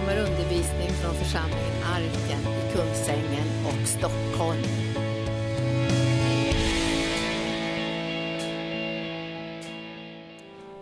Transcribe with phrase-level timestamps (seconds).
[0.00, 4.62] kommer undervisning från församlingen Arken i Kungsängen och Stockholm.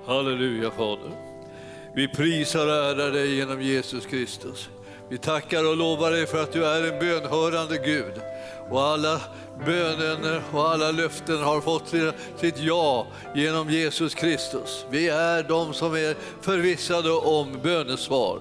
[0.06, 1.10] Halleluja Fader.
[1.94, 4.68] Vi prisar och ärar dig genom Jesus Kristus.
[5.08, 8.14] Vi tackar och lovar dig för att du är en bönhörande Gud.
[8.70, 9.20] Och alla
[9.66, 11.88] bönen och alla löften har fått
[12.40, 14.84] sitt ja genom Jesus Kristus.
[14.90, 18.38] Vi är de som är förvissade om bönesvar.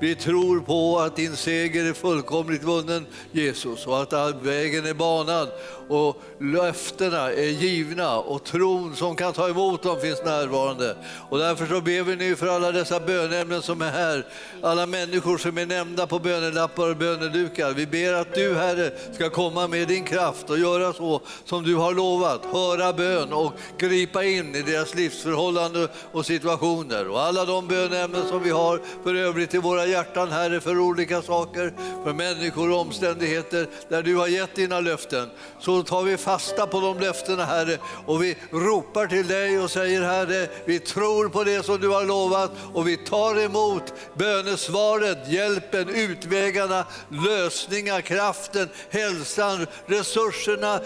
[0.00, 5.48] Vi tror på att din seger är fullkomligt vunnen Jesus och att vägen är banad
[5.88, 10.96] och löftena är givna och tron som kan ta emot dem finns närvarande.
[11.28, 14.26] Och därför så ber vi nu för alla dessa bönämnen som är här,
[14.62, 17.72] alla människor som är nämnda på bönelappar och bönedukar.
[17.72, 21.62] Vi ber att du Herre ska komma komma med din kraft och göra så som
[21.62, 27.08] du har lovat, höra bön och gripa in i deras livsförhållanden och situationer.
[27.08, 31.22] Och alla de bönämnen som vi har för övrigt i våra hjärtan Herre för olika
[31.22, 31.72] saker,
[32.04, 35.28] för människor och omständigheter där du har gett dina löften.
[35.60, 40.02] Så tar vi fasta på de löftena Herre och vi ropar till dig och säger
[40.02, 45.88] Herre, vi tror på det som du har lovat och vi tar emot bönesvaret, hjälpen,
[45.88, 49.35] utvägarna, lösningar, kraften, hälsan,
[49.86, 50.80] resurserna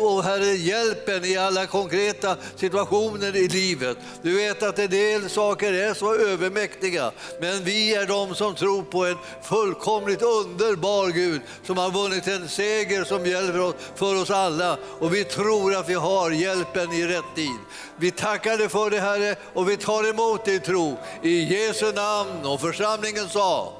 [0.00, 3.96] och Herre hjälpen i alla konkreta situationer i livet.
[4.22, 8.82] Du vet att en del saker är så övermäktiga, men vi är de som tror
[8.82, 14.30] på en fullkomligt underbar Gud som har vunnit en seger som hjälper oss, för oss
[14.30, 17.58] alla och vi tror att vi har hjälpen i rätt tid.
[17.96, 22.46] Vi tackar dig för det Herre och vi tar emot din tro i Jesu namn
[22.46, 23.72] och församlingen sa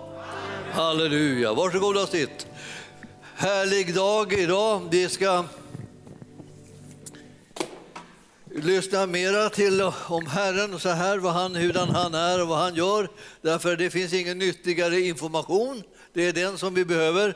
[0.73, 1.53] Halleluja.
[1.53, 2.47] Varsågod och sitt.
[3.43, 4.89] Härlig dag idag.
[4.91, 5.45] Vi ska
[8.55, 12.75] lyssna mera till om Herren, så här, vad han, hurdan han är och vad han
[12.75, 13.09] gör.
[13.41, 15.83] Därför det finns ingen nyttigare information.
[16.13, 17.29] Det är den som vi behöver.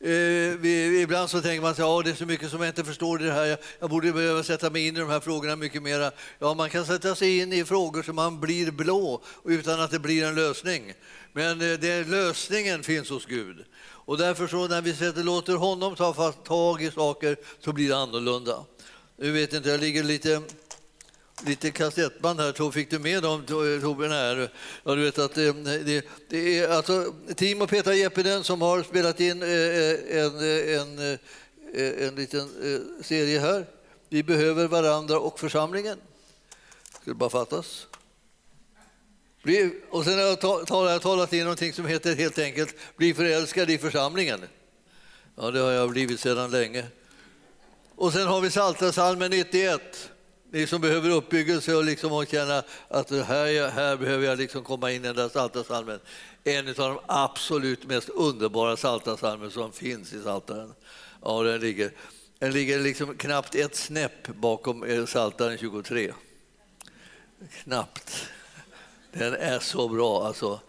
[0.00, 2.84] Eh, vi, ibland så tänker man att ja, det är så mycket som jag inte
[2.84, 3.44] förstår i det här.
[3.44, 6.10] Jag, jag borde behöva sätta mig in i de här frågorna mycket mera.
[6.38, 9.98] Ja, man kan sätta sig in i frågor som man blir blå utan att det
[9.98, 10.92] blir en lösning.
[11.32, 13.64] Men eh, det, lösningen finns hos Gud.
[14.10, 17.88] Och därför så när vi sätter, låter honom ta fast tag i saker så blir
[17.88, 18.64] det annorlunda.
[19.16, 20.42] Nu vet inte, jag ligger lite
[21.46, 22.70] lite kassettband här.
[22.70, 24.10] Fick du med dem, Torbjörn?
[24.10, 24.52] Här?
[24.84, 29.20] Ja, du vet att det, det, det, är alltså Timo Petra Jeppinen som har spelat
[29.20, 31.18] in eh, eh, en, en,
[31.74, 32.48] en, en liten
[33.02, 33.66] serie här.
[34.08, 35.98] Vi behöver varandra och församlingen.
[37.00, 37.86] Skulle bara fattas.
[39.90, 40.18] Och sen
[40.68, 44.40] har jag talat in någonting som heter helt enkelt Bli förälskad i församlingen.
[45.36, 46.86] Ja, det har jag blivit sedan länge.
[47.94, 50.10] Och sen har vi Psaltarpsalmen 91.
[50.52, 55.04] Ni som behöver uppbyggelse och liksom känna att här, här behöver jag liksom komma in
[55.04, 56.00] i den där Psaltarpsalmen.
[56.44, 60.74] En av de absolut mest underbara Psaltarpsalmer som finns i Psaltaren.
[61.22, 61.92] Ja, den ligger,
[62.38, 66.12] den ligger liksom knappt ett snäpp bakom eh, Psaltaren 23.
[67.62, 68.28] Knappt.
[69.12, 70.26] Den är så bra.
[70.26, 70.60] Alltså.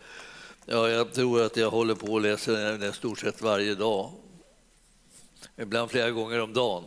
[0.65, 4.11] Ja, jag tror att jag håller på och läser den i stort sett varje dag.
[5.57, 6.83] Ibland flera gånger om dagen.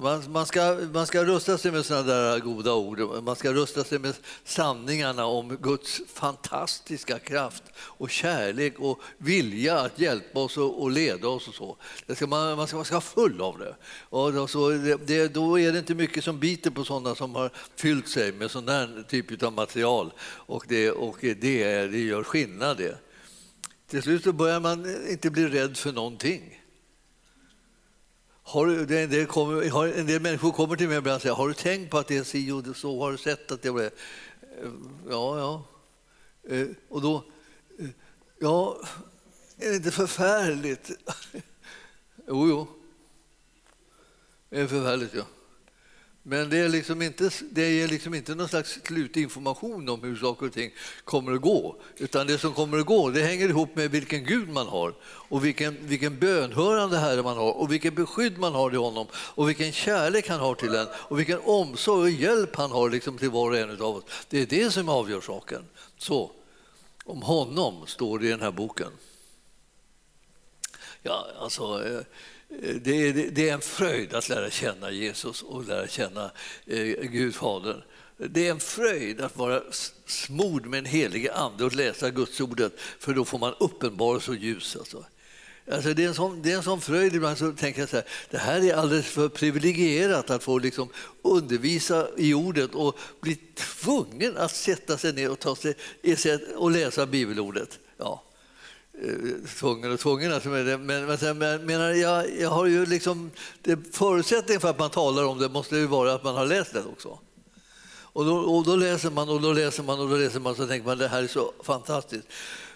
[0.00, 3.22] Man, man, ska, man ska rusta sig med sådana där goda ord.
[3.22, 4.14] Man ska rusta sig med
[4.44, 11.28] sanningarna om Guds fantastiska kraft och kärlek och vilja att hjälpa oss och, och leda
[11.28, 11.48] oss.
[11.48, 11.76] och så.
[12.06, 13.76] Det ska man, man, ska, man ska vara full av det.
[14.08, 17.50] Och då, så det, Då är det inte mycket som biter på sådana som har
[17.76, 20.12] fyllt sig med sån där typ av material.
[20.22, 22.76] Och det, och det, det gör skillnad.
[22.76, 22.98] Det.
[23.90, 26.61] Till slut så börjar man inte bli rädd för någonting.
[28.42, 31.54] Har, en, del kommer, har, en del människor kommer till mig och säger har du
[31.54, 33.00] tänkt på att det är si och så?
[33.00, 33.90] Har du sett att det är eh,
[35.10, 35.64] Ja, ja.
[36.48, 37.24] Eh, och då...
[37.78, 37.88] Eh,
[38.38, 38.80] ja,
[39.56, 40.90] är det inte förfärligt?
[42.26, 42.66] Jo, jo.
[44.48, 45.24] Det är förfärligt, ja.
[46.24, 50.46] Men det, är liksom inte, det är liksom inte någon slags slutinformation om hur saker
[50.46, 50.70] och ting
[51.04, 51.76] kommer att gå.
[51.96, 55.44] Utan det som kommer att gå det hänger ihop med vilken Gud man har och
[55.44, 59.72] vilken, vilken bönhörande Herre man har och vilket beskydd man har till honom och vilken
[59.72, 63.50] kärlek han har till en och vilken omsorg och hjälp han har liksom till var
[63.50, 64.04] och en av oss.
[64.28, 65.64] Det är det som avgör saken.
[65.98, 66.32] Så,
[67.04, 68.90] om honom står det i den här boken.
[71.02, 71.84] Ja, alltså...
[71.86, 72.00] Eh,
[72.62, 76.30] Eh, det är, det är en fröjd att lära känna Jesus och lära känna
[76.66, 77.82] eh, Gud Fadern.
[78.16, 79.62] Det är en fröjd att vara
[80.06, 84.36] smord med en helig ande och läsa Guds ordet för då får man uppenbarelse och
[84.36, 84.76] ljus.
[84.76, 85.04] Alltså.
[85.70, 87.96] Alltså det, är en sån, det är en sån fröjd ibland så tänker jag så
[87.96, 90.88] här, det här är alldeles för privilegierat att få liksom
[91.22, 95.74] undervisa i ordet och bli tvungen att sätta sig ner och, ta sig,
[96.56, 97.78] och läsa bibelordet.
[97.96, 98.22] ja,
[99.00, 100.32] Eh, tvungen och tvungen.
[100.32, 101.06] Alltså, men, men,
[101.38, 103.30] men, men jag, jag har ju liksom,
[103.62, 106.72] det, förutsättningen för att man talar om det måste ju vara att man har läst
[106.72, 107.18] det också.
[108.14, 110.66] Och då, och då läser man och då läser man och då läser man så
[110.66, 112.26] tänker man det här är så fantastiskt.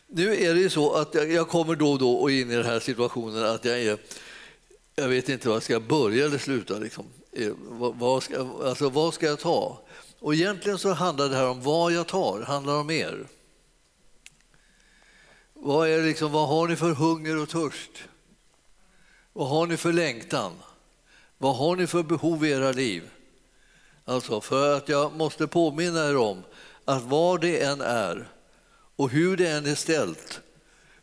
[0.06, 2.64] Nu är det ju så att jag, jag kommer då och då in i den
[2.64, 3.98] här situationen att jag är
[4.98, 6.78] jag vet inte var jag ska börja eller sluta.
[6.78, 7.04] Liksom.
[7.32, 9.80] Eh, vad, vad, ska, alltså, vad ska jag ta?
[10.20, 13.26] Och egentligen så handlar det här om vad jag tar, handlar om er.
[15.60, 17.90] Vad, är liksom, vad har ni för hunger och törst?
[19.32, 20.52] Vad har ni för längtan?
[21.38, 23.10] Vad har ni för behov i era liv?
[24.04, 26.42] Alltså för att jag måste påminna er om
[26.84, 28.28] att vad det än är
[28.96, 30.40] och hur det än är ställt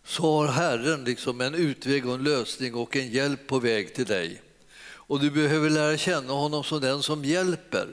[0.04, 4.06] så har Herren liksom en utväg och en lösning och en hjälp på väg till
[4.06, 4.42] dig.
[4.84, 7.88] Och du behöver lära känna honom som den som hjälper.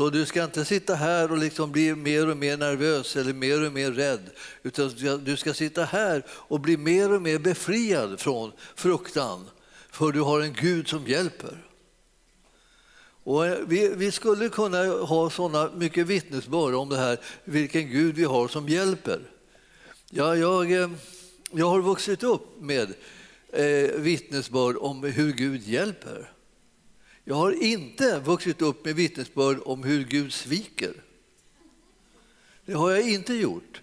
[0.00, 3.66] Så du ska inte sitta här och liksom bli mer och mer nervös eller mer
[3.66, 4.30] och mer rädd.
[4.62, 4.90] Utan
[5.24, 9.46] du ska sitta här och bli mer och mer befriad från fruktan.
[9.90, 11.64] För du har en Gud som hjälper.
[13.24, 18.14] Och eh, vi, vi skulle kunna ha såna mycket vittnesbörd om det här, vilken Gud
[18.14, 19.20] vi har som hjälper.
[20.10, 20.90] Ja, jag, eh,
[21.52, 22.94] jag har vuxit upp med
[23.52, 26.30] eh, vittnesbörd om hur Gud hjälper.
[27.24, 30.94] Jag har inte vuxit upp med vittnesbörd om hur Gud sviker.
[32.64, 33.80] Det har jag inte gjort.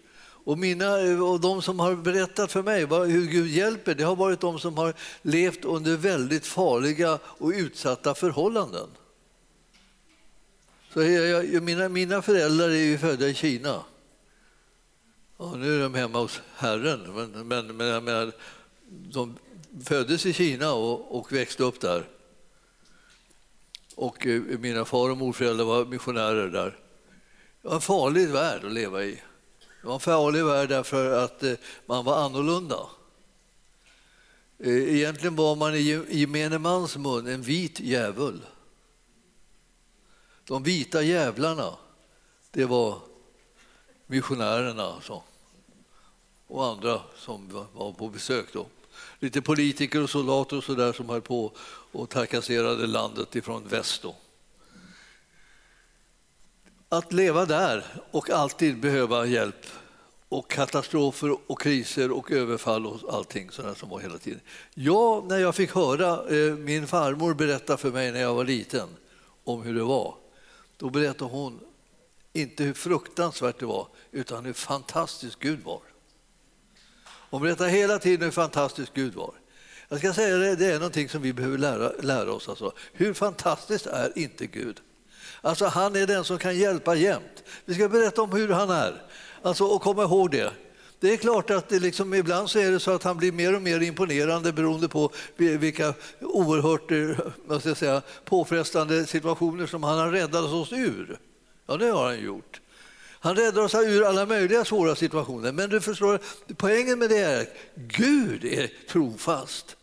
[0.48, 4.40] Och, mina, och de som har berättat för mig hur Gud hjälper, det har varit
[4.40, 8.90] de som har levt under väldigt farliga och utsatta förhållanden.
[10.94, 13.84] Så jag, mina, mina föräldrar är ju födda i Kina.
[15.38, 18.32] Ja, nu är de hemma hos Herren, men, men, men jag menar,
[18.90, 19.38] de
[19.84, 22.06] föddes i Kina och, och växte upp där.
[23.98, 26.80] Och eh, mina far och morföräldrar var missionärer där.
[27.62, 29.22] Det var en farlig värld att leva i.
[29.82, 31.54] Det var en farlig värld därför att eh,
[31.86, 32.80] man var annorlunda.
[34.60, 38.46] Eh, egentligen var man i gemene mans mun en vit djävul.
[40.44, 41.78] De vita djävlarna,
[42.52, 43.00] det var
[44.06, 45.24] missionärerna alltså.
[46.48, 48.54] och andra som var på besök.
[48.54, 48.66] Då.
[49.20, 51.52] Lite politiker och soldater och så där som höll på
[51.92, 54.02] och trakasserade landet ifrån väst.
[54.02, 54.16] Då.
[56.90, 59.66] Att leva där och alltid behöva hjälp
[60.30, 64.40] och katastrofer och kriser och överfall och allting sådär som var hela tiden.
[64.74, 68.90] Jag, när jag fick höra eh, min farmor berätta för mig när jag var liten
[69.44, 70.16] om hur det var,
[70.78, 71.60] då berättade hon
[72.34, 75.82] inte hur fruktansvärt det var, utan hur fantastisk Gud var.
[77.30, 79.34] Hon berättar hela tiden hur fantastisk Gud var.
[79.90, 82.50] Jag ska säga det, det är någonting som vi behöver lära, lära oss.
[82.50, 82.72] Alltså.
[82.94, 84.80] Hur fantastiskt är inte Gud?
[85.42, 87.44] Alltså, han är den som kan hjälpa jämt.
[87.66, 89.02] Vi ska berätta om hur han är
[89.42, 90.52] alltså, och komma ihåg det.
[91.00, 93.56] Det är klart att det liksom, ibland så är det så att han blir mer
[93.56, 99.84] och mer imponerande beroende på vilka oerhört eh, vad ska jag säga, påfrestande situationer som
[99.84, 101.20] han har räddat oss ur.
[101.68, 102.62] Ja, det har han gjort.
[103.20, 105.52] Han räddar oss ur alla möjliga svåra situationer.
[105.52, 106.20] Men du förstår,
[106.58, 109.76] poängen med det är att Gud är trofast.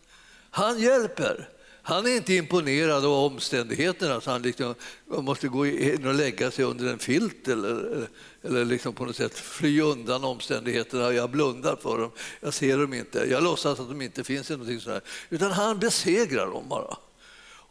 [0.51, 1.49] Han hjälper.
[1.87, 4.75] Han är inte imponerad av omständigheterna så han liksom
[5.07, 8.07] måste gå in och lägga sig under en filt eller,
[8.43, 11.13] eller liksom på något sätt fly undan omständigheterna.
[11.13, 12.11] Jag blundar för dem,
[12.41, 14.51] jag ser dem inte, jag låtsas att de inte finns.
[14.51, 15.01] Eller sådär.
[15.31, 16.97] Utan han besegrar dem bara.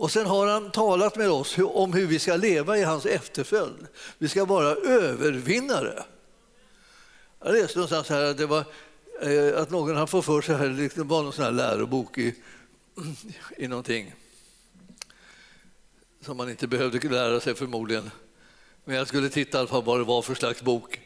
[0.03, 3.87] Och sen har han talat med oss om hur vi ska leva i hans efterföljd.
[4.17, 6.03] Vi ska vara övervinnare.
[7.39, 8.65] Jag läste någonstans här att, det var,
[9.21, 12.17] eh, att någon har fått för sig här liksom, det var någon sån här lärobok
[12.17, 12.35] i,
[13.57, 14.13] i någonting
[16.21, 18.11] som man inte behövde lära sig förmodligen.
[18.85, 20.99] Men jag skulle titta på vad det var för slags bok.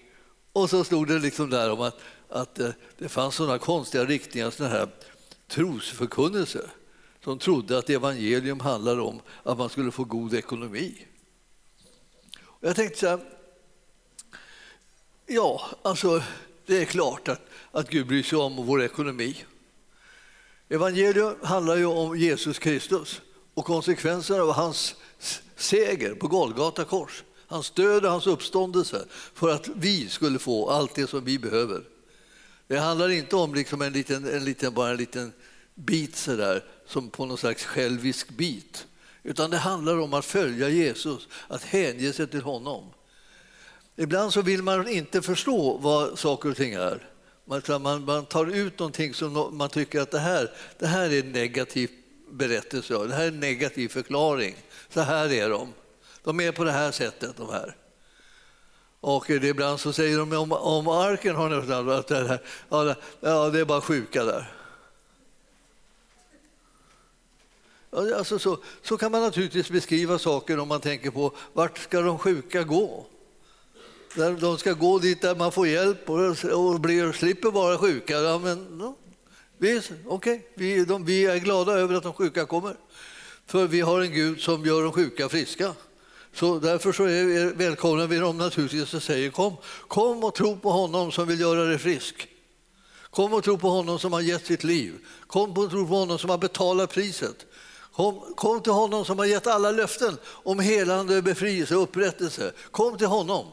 [0.54, 2.00] Och så stod det liksom där om att,
[2.30, 4.88] att eh, det fanns sådana konstiga riktningar, sådana här
[5.48, 6.70] trosförkunnelser
[7.27, 11.05] som trodde att evangelium handlade om att man skulle få god ekonomi.
[12.60, 13.19] Jag tänkte så här,
[15.25, 16.24] ja, alltså
[16.65, 17.41] det är klart att,
[17.72, 19.46] att Gud bryr sig om vår ekonomi.
[20.69, 23.22] Evangelium handlar ju om Jesus Kristus
[23.53, 24.96] och konsekvenserna av hans
[25.55, 27.24] seger på Golgata kors.
[27.48, 31.84] Hans död och hans uppståndelse för att vi skulle få allt det som vi behöver.
[32.67, 35.34] Det handlar inte om liksom en, liten, en liten, bara en liten
[35.75, 38.88] bit sådär, som på någon slags självisk bit.
[39.24, 42.94] Utan det handlar om att följa Jesus, att hänge sig till honom.
[43.96, 47.08] Ibland så vill man inte förstå vad saker och ting är.
[47.79, 51.32] Man, man tar ut någonting som man tycker att det här, det här är en
[51.32, 51.89] negativ
[52.32, 54.56] berättelse, det här är en negativ förklaring.
[54.94, 55.74] Så här är de.
[56.24, 57.75] De är på det här sättet, de här.
[59.00, 61.56] Och det, ibland så säger de om, om arken har ni
[61.94, 62.39] att det, här,
[63.20, 64.57] ja, det är bara sjuka där.
[67.98, 72.20] Alltså så, så kan man naturligtvis beskriva saker om man tänker på vart ska de
[72.20, 73.06] sjuka gå?
[74.39, 78.13] De ska gå dit där man får hjälp och, och blir, slipper vara sjuka.
[78.13, 78.98] Ja, men, no.
[79.58, 80.39] vi, okay.
[80.56, 82.75] vi, de, vi är glada över att de sjuka kommer.
[83.46, 85.74] För vi har en Gud som gör de sjuka friska.
[86.34, 90.72] Så därför så är, välkomnar vi dem naturligtvis och säger kom, kom och tro på
[90.72, 92.27] honom som vill göra dig frisk.
[93.10, 94.94] Kom och tro på honom som har gett sitt liv.
[95.27, 97.46] Kom och tro på honom som har betalat priset.
[98.36, 102.51] Kom, till honom som har gett alla löften om helande, befrielse och upprättelse.
[102.72, 103.46] Kom till honom.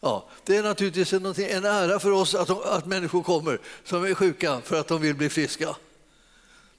[0.00, 4.04] Ja, det är naturligtvis en, en ära för oss att, de, att människor kommer som
[4.04, 5.76] är sjuka för att de vill bli friska.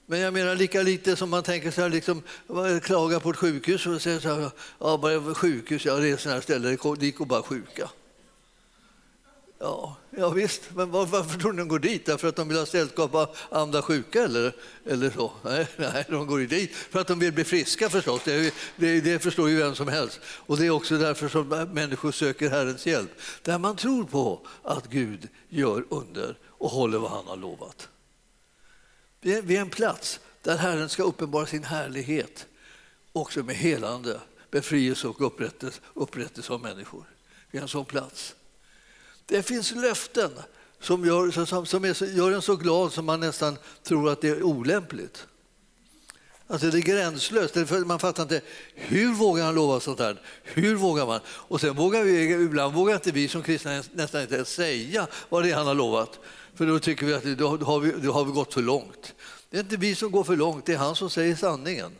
[0.06, 2.22] Men jag menar lika lite som man tänker så här, liksom,
[2.82, 6.34] klaga på ett sjukhus och säger så här, ja, bara sjukhus, ja, det är sådana
[6.34, 7.90] här ställen, dit går bara sjuka.
[9.62, 12.06] Ja, ja visst, men varför tror ni de går dit?
[12.06, 14.54] Därför att de vill ha sällskap av andra sjuka eller,
[14.86, 15.32] eller så?
[15.44, 18.22] Nej, nej, de går dit för att de vill bli friska förstås.
[18.24, 20.20] Det, det, det förstår ju vem som helst.
[20.24, 23.10] Och det är också därför som människor söker Herrens hjälp.
[23.42, 27.88] Där man tror på att Gud gör under och håller vad han har lovat.
[29.20, 32.46] Vi är, vi är en plats där Herren ska uppenbara sin härlighet
[33.12, 37.04] också med helande, befrielse och upprättelse, upprättelse av människor.
[37.50, 38.34] Vi är en sån plats.
[39.32, 40.30] Det finns löften
[40.80, 44.28] som gör, som, som är, gör en så glad som man nästan tror att det
[44.28, 45.26] är olämpligt.
[46.46, 47.56] Alltså det är gränslöst.
[47.86, 48.40] Man fattar inte
[48.74, 50.20] hur vågar han lova sånt här?
[50.42, 51.20] Hur vågar man?
[51.26, 55.42] Och sen vågar vi, ibland vågar inte vi som kristna nästan inte ens säga vad
[55.42, 56.20] det är han har lovat.
[56.54, 59.14] För då tycker vi att då har vi, då har vi gått för långt.
[59.50, 61.92] Det är inte vi som går för långt, det är han som säger sanningen.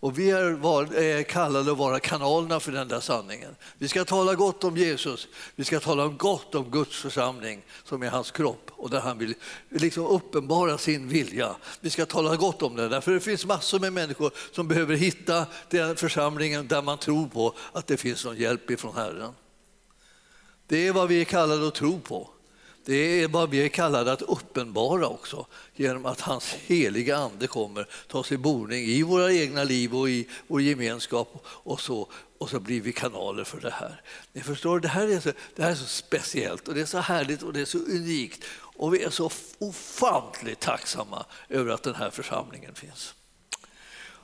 [0.00, 3.56] Och vi är, var, är kallade att vara kanalerna för den där sanningen.
[3.78, 8.10] Vi ska tala gott om Jesus, vi ska tala gott om Guds församling som är
[8.10, 9.34] hans kropp och där han vill
[9.68, 11.56] liksom uppenbara sin vilja.
[11.80, 15.46] Vi ska tala gott om den, för det finns massor med människor som behöver hitta
[15.70, 19.32] den församlingen där man tror på att det finns någon hjälp ifrån Herren.
[20.66, 22.30] Det är vad vi är kallade att tro på.
[22.86, 27.88] Det är vad vi är kallade att uppenbara också genom att hans heliga ande kommer
[28.08, 32.60] ta sig boning i våra egna liv och i vår gemenskap och så, och så
[32.60, 34.02] blir vi kanaler för det här.
[34.32, 36.98] Ni förstår, det här, är så, det här är så speciellt och det är så
[36.98, 41.94] härligt och det är så unikt och vi är så ofantligt tacksamma över att den
[41.94, 43.14] här församlingen finns.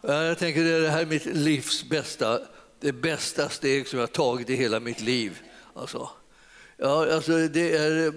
[0.01, 2.41] Jag tänker det här är mitt livs bästa,
[2.81, 5.39] det bästa steg som jag har tagit i hela mitt liv.
[5.75, 6.11] Alltså,
[6.77, 8.13] ja, alltså det är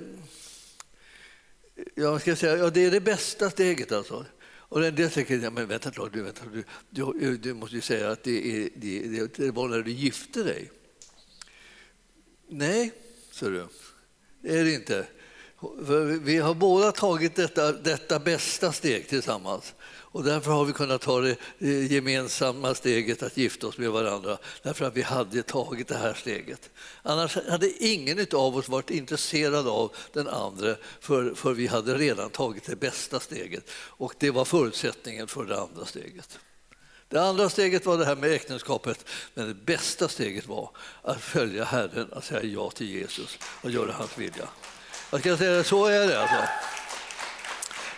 [1.96, 3.91] jag ska säga, ja, det är det bästa steget.
[3.91, 4.25] Alltså.
[4.67, 8.24] Och en del tänker, men vänta, du, vänta du, du, du måste ju säga att
[8.24, 10.72] det, är, det, det var när du gifte dig.
[12.48, 12.91] Nej,
[13.32, 13.67] sa du,
[14.41, 15.08] det är det inte.
[15.60, 19.74] För vi har båda tagit detta, detta bästa steg tillsammans.
[20.15, 24.38] Och därför har vi kunnat ta det eh, gemensamma steget att gifta oss med varandra,
[24.63, 26.69] därför att vi hade tagit det här steget.
[27.03, 32.29] Annars hade ingen av oss varit intresserad av den andra, för, för vi hade redan
[32.29, 33.69] tagit det bästa steget.
[33.74, 36.39] Och det var förutsättningen för det andra steget.
[37.10, 40.69] Det andra steget var det här med äktenskapet, men det bästa steget var
[41.01, 44.48] att följa Herren, att säga ja till Jesus och göra hans vilja.
[45.12, 46.50] Jag ska säga så är det alltså.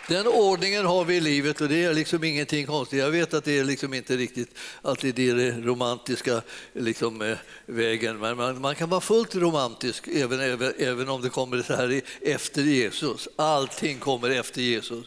[0.08, 2.98] Den ordningen har vi i livet och det är liksom ingenting konstigt.
[2.98, 7.36] Jag vet att det är liksom inte riktigt alltid det, romantiska liksom, eh,
[7.66, 11.74] vägen, men man, man, kan vara fullt romantisk även, även, även om det kommer så
[11.74, 13.28] här efter Jesus.
[13.36, 15.04] Allting kommer efter Jesus.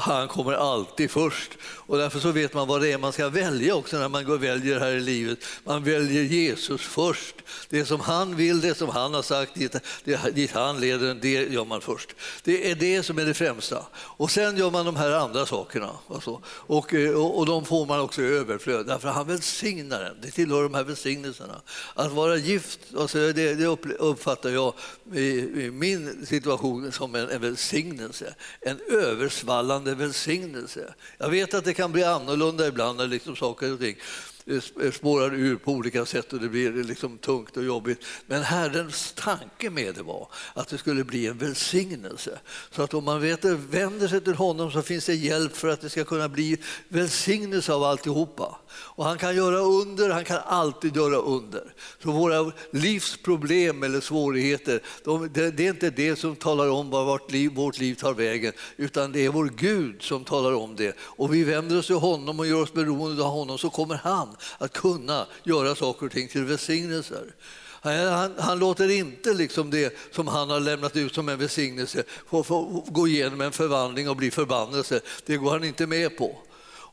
[0.00, 1.50] Han kommer alltid först.
[1.62, 4.34] Och därför så vet man vad det är man ska välja också när man går
[4.34, 5.38] och väljer här i livet.
[5.64, 7.34] Man väljer Jesus först.
[7.68, 9.76] Det som han vill, det som han har sagt, dit,
[10.34, 12.14] dit han leder, det gör man först.
[12.42, 13.86] Det är det som är det främsta.
[13.96, 15.90] Och sen gör man de här andra sakerna.
[16.08, 16.42] Alltså.
[16.46, 20.20] Och, eh, och, och de får man också i överflöd, därför han välsignar en.
[20.22, 21.60] Det tillhör de här välsignelserna.
[21.94, 23.66] Att vara gift, alltså det, det
[23.98, 24.74] uppfattar jag
[25.14, 25.28] i,
[25.64, 28.34] i, min situation som en, en välsignelse.
[28.60, 30.94] En översvallande välsignelse.
[31.18, 33.96] Jag vet att det kan bli annorlunda ibland när liksom saker och ting
[34.48, 38.04] Eh, eh, spårar ur på olika sätt och det blir liksom tungt och jobbigt.
[38.26, 42.38] Men Herrens tanke med det var att det skulle bli en välsignelse.
[42.70, 45.80] Så att om man vet, vänder sig till honom så finns det hjälp för att
[45.80, 48.58] det ska kunna bli välsignelse av alltihopa.
[48.70, 51.74] Och han kan göra under, han kan alltid göra under.
[52.02, 57.06] Så våra livsproblem eller svårigheter, de, det, det, är inte det som talar om vart
[57.06, 60.96] vårt liv, vårt liv tar vägen, utan det är vår Gud som talar om det.
[61.00, 64.36] Och vi vänder oss till honom och gör oss beroende av honom så kommer han
[64.58, 67.34] att kunna göra saker och ting till välsignelser.
[67.80, 72.42] Han, han, låter inte liksom det som han har lämnat ut som en välsignelse få,
[72.42, 75.00] få gå igenom en förvandling och bli förbannelse.
[75.26, 76.38] Det går han inte med på.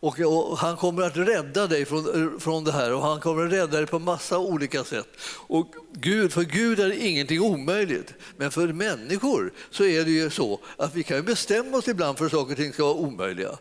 [0.06, 3.52] Och, och, han kommer att rädda dig från, från det här och han kommer att
[3.52, 5.08] rädda dig på massa olika sätt.
[5.48, 10.60] Och Gud, för Gud är ingenting omöjligt, men för människor så är det ju så
[10.78, 13.58] att vi kan bestämma oss ibland för att saker och ting ska vara omöjliga.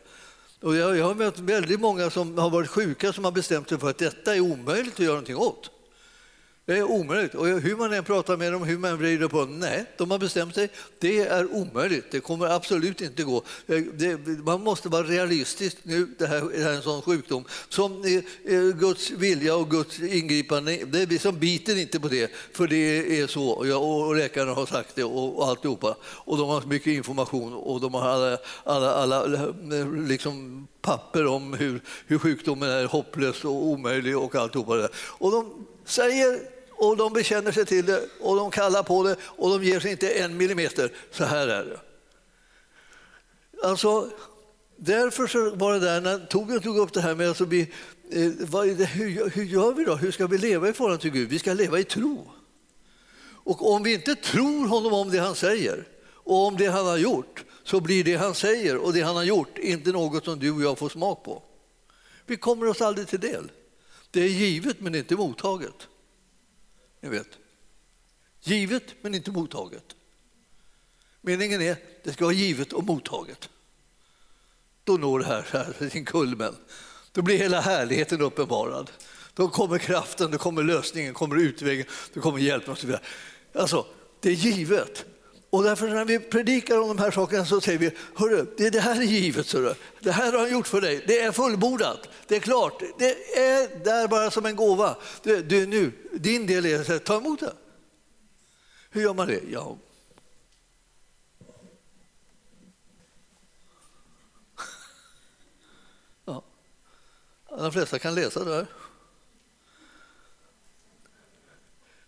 [0.64, 3.78] Och jag, jag har mött väldigt många som har varit sjuka som har bestämt sig
[3.78, 5.70] för att detta är omöjligt att göra någonting åt.
[6.66, 7.34] Det är omöjligt.
[7.34, 10.18] Och hur man än pratar med dem, hur man vrider på dem, nej, de har
[10.18, 10.68] bestämt sig.
[10.98, 12.04] Det är omöjligt.
[12.10, 13.42] Det kommer absolut inte gå.
[13.66, 16.08] Eh, det, man måste vara realistisk nu.
[16.18, 20.00] Det här, det här är en sån sjukdom som eh, eh, Guds vilja och Guds
[20.00, 20.78] ingripande.
[20.84, 23.48] Det är vi som biter inte på det, för det är så.
[23.48, 25.96] Och läkarna har sagt det och, och alltihopa.
[26.02, 31.54] Och de har mycket information och de har alla, alla, alla eh, liksom papper om
[31.54, 34.74] hur, hur sjukdomen är hopplös och omöjlig och alltihopa.
[34.74, 34.88] Det.
[34.96, 39.50] Och de säger och de bekänner sig till det och de kallar på det och
[39.50, 40.92] de ger sig inte en millimeter.
[41.10, 41.80] Så här är det.
[43.66, 44.10] Alltså,
[44.76, 47.60] därför så var det där när Torbjörn tog upp det här med att vi,
[48.10, 48.30] eh,
[48.76, 49.94] det, hur, hur gör vi då?
[49.94, 51.28] Hur ska vi leva i förhållande till Gud?
[51.28, 52.30] Vi ska leva i tro.
[53.44, 55.88] Och om vi inte tror honom om det han säger
[56.24, 59.24] och om det han har gjort så blir det han säger och det han har
[59.24, 61.42] gjort inte något som du och jag får smak på.
[62.26, 63.50] Vi kommer oss aldrig till del.
[64.10, 65.88] Det är givet men inte mottaget.
[67.04, 67.38] Ni vet.
[68.40, 69.84] Givet men inte mottaget.
[71.20, 73.48] Meningen är att det ska vara givet och mottaget.
[74.84, 76.56] Då når det här, här sin kulmen.
[77.12, 78.90] Då blir hela härligheten uppenbarad.
[79.34, 83.02] Då kommer kraften, då kommer lösningen, kommer utvägen, då kommer hjälpen och så vidare.
[83.54, 83.86] Alltså,
[84.20, 85.04] det är givet.
[85.54, 88.80] Och därför när vi predikar om de här sakerna så säger vi, hörru, det, det
[88.80, 92.36] här är givet, så det här har han gjort för dig, det är fullbordat, det
[92.36, 94.96] är klart, det är där bara som en gåva.
[95.22, 97.52] Du, du, nu, din del är att ta emot det.
[98.90, 99.40] Hur gör man det?
[99.50, 99.78] Ja.
[106.24, 106.44] ja.
[107.48, 108.66] De flesta kan läsa det här.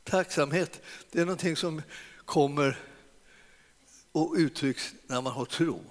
[0.05, 1.83] Tacksamhet, det är någonting som
[2.25, 2.86] kommer
[4.17, 5.85] och uttrycks när man har tro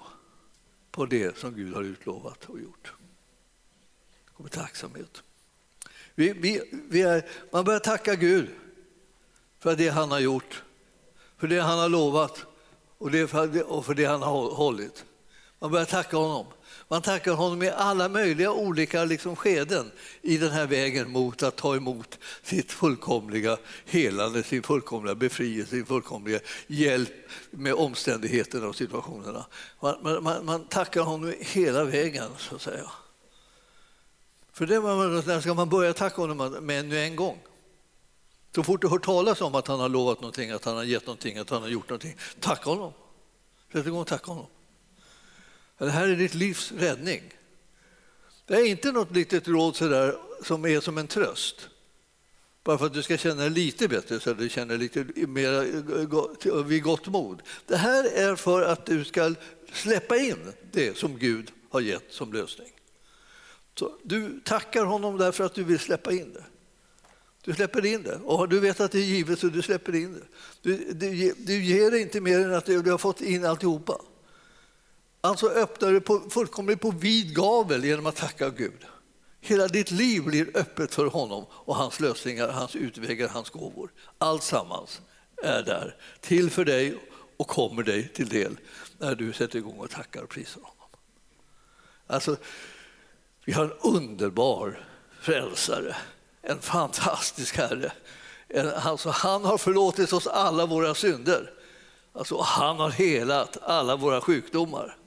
[0.91, 2.93] på det som Gud har utlovat och gjort.
[4.25, 5.23] Det kommer tacksamhet.
[6.15, 8.49] Vi, vi, vi är, man börjar tacka Gud
[9.59, 10.63] för det han har gjort,
[11.38, 12.45] för det han har lovat
[12.97, 15.05] och, det för, och för det han har hållit.
[15.59, 16.45] Man börjar tacka honom.
[16.88, 21.56] Man tackar honom i alla möjliga olika liksom skeden i den här vägen mot att
[21.56, 27.13] ta emot sitt fullkomliga helande, sin fullkomliga befrielse, sin fullkomliga hjälp
[27.52, 29.45] med omständigheterna och situationerna.
[29.80, 32.91] Man, man, man tackar honom hela vägen, så att säga.
[34.54, 37.39] För det när ska man börja tacka honom med en gång.
[38.56, 41.06] Så fort du hör talas om att han har lovat någonting, att han har gett
[41.06, 42.93] någonting, att han har gjort någonting, tacka honom.
[43.74, 44.48] Sätt igång och tacka honom.
[45.77, 47.21] Det här är ditt livs räddning.
[48.45, 51.69] Det är inte något litet råd så där, som är som en tröst.
[52.63, 56.63] Bara för att du ska känna dig lite bättre så att du känner lite mer
[56.63, 57.41] vid gott mod.
[57.65, 59.35] Det här är för att du ska
[59.73, 62.71] släppa in det som Gud har gett som lösning.
[63.79, 66.43] Så du tackar honom därför att du vill släppa in det.
[67.43, 70.13] Du släpper in det och du vet att det är givet så du släpper in
[70.13, 70.27] det.
[70.61, 74.01] Du, du, du ger det inte mer än att du har fått in alltihopa.
[75.25, 78.85] Alltså öppnar du på, fullkomligt på vid gavel genom att tacka Gud.
[79.41, 83.91] Hela ditt liv blir öppet för honom och hans lösningar, hans utvägar, hans gåvor.
[84.17, 85.01] Allt sammans
[85.43, 86.97] är där, till för dig
[87.38, 88.57] och kommer dig till del
[88.97, 90.89] när du sätter igång och tackar och prisar honom.
[92.07, 92.38] Alltså,
[93.45, 94.88] vi har en underbar
[95.21, 95.95] frälsare,
[96.41, 97.91] en fantastisk Herre.
[98.75, 101.51] Alltså, han har förlåtit oss alla våra synder.
[102.13, 104.97] Alltså, han har helat alla våra sjukdomar.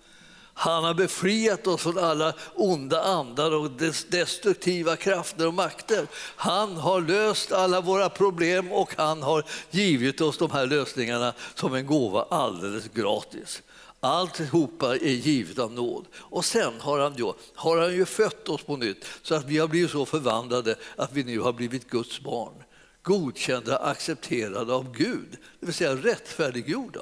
[0.60, 3.70] Han har befriat oss från alla onda andar och
[4.08, 6.06] destruktiva krafter och makter.
[6.36, 11.74] Han har löst alla våra problem och han har givit oss de här lösningarna som
[11.74, 13.62] en gåva alldeles gratis.
[14.00, 16.06] Alltihopa är givet av nåd.
[16.14, 19.58] Och sen har han, ju, har han ju fött oss på nytt så att vi
[19.58, 22.54] har blivit så förvandlade att vi nu har blivit Guds barn.
[23.02, 27.00] Godkända, accepterade av Gud, det vill säga rättfärdiggjorda.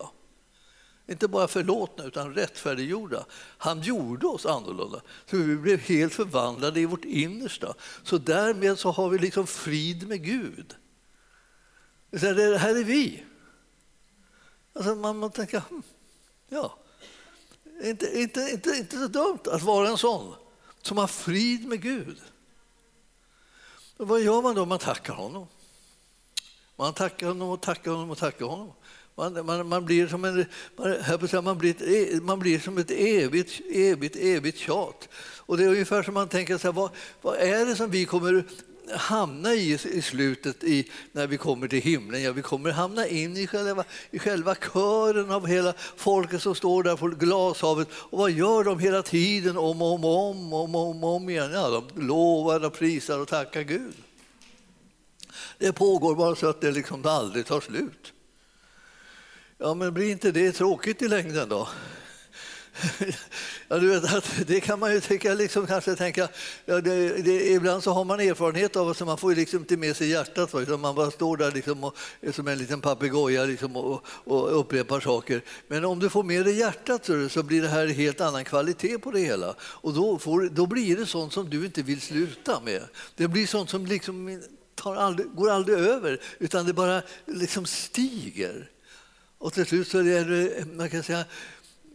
[1.09, 3.27] Inte bara förlåtna, utan rättfärdiggjorda.
[3.59, 7.75] Han gjorde oss annorlunda, så vi blev helt förvandlade i vårt innersta.
[8.03, 10.75] Så därmed så har vi liksom frid med Gud.
[12.11, 13.25] Det här är vi.
[14.73, 15.83] Alltså man, man tänker, hmm,
[16.49, 16.79] ja,
[17.83, 20.35] inte, inte, inte, inte så dumt att vara en sån
[20.83, 22.21] som har frid med Gud.
[23.97, 24.67] Och vad gör man då?
[24.67, 25.47] Man tackar honom.
[26.77, 28.73] Man tackar honom och tackar honom och tackar honom.
[29.17, 32.91] Man, man, man blir som en, man, man, blir ett, e, man blir som ett
[32.91, 35.09] evigt, evigt, evigt tjat.
[35.39, 36.91] Och det är ungefär som man tänker så här, vad,
[37.23, 38.45] vad är det som vi kommer
[38.91, 42.23] hamna i i slutet i, när vi kommer till himlen.
[42.23, 46.83] Ja, vi kommer hamna in i själva, i själva kören av hela folket som står
[46.83, 47.89] där på glashavet.
[47.93, 51.51] Och vad gör de hela tiden om och om, om, om, om, om igen?
[51.53, 53.95] Ja, de lovar och prisar och tackar Gud.
[55.59, 58.13] Det pågår bara så att det liksom aldrig tar slut.
[59.59, 61.69] Ja, men blir inte det tråkigt i längden då?
[63.69, 66.29] Ja, du vet, att det kan man ju tycka, liksom, kanske tänka,
[66.65, 69.77] ja, det, det, ibland så har man erfarenhet av det så man får liksom inte
[69.77, 70.53] med sig hjärtat.
[70.53, 70.77] Va?
[70.77, 71.97] Man bara står där liksom och,
[72.33, 75.43] som en liten papegoja liksom och, och, upprepar saker.
[75.69, 78.99] Men om du får med dig hjärtat så, så blir det här helt annan kvalitet
[78.99, 79.55] på det hela.
[79.61, 82.83] Och då, får, då blir det sånt som du inte vill sluta med.
[83.17, 84.43] Det blir sånt som liksom
[84.75, 88.71] tar aldrig, går aldrig över, utan det bara liksom stiger.
[89.39, 91.25] Och till slut så är det, eh, man kan säga,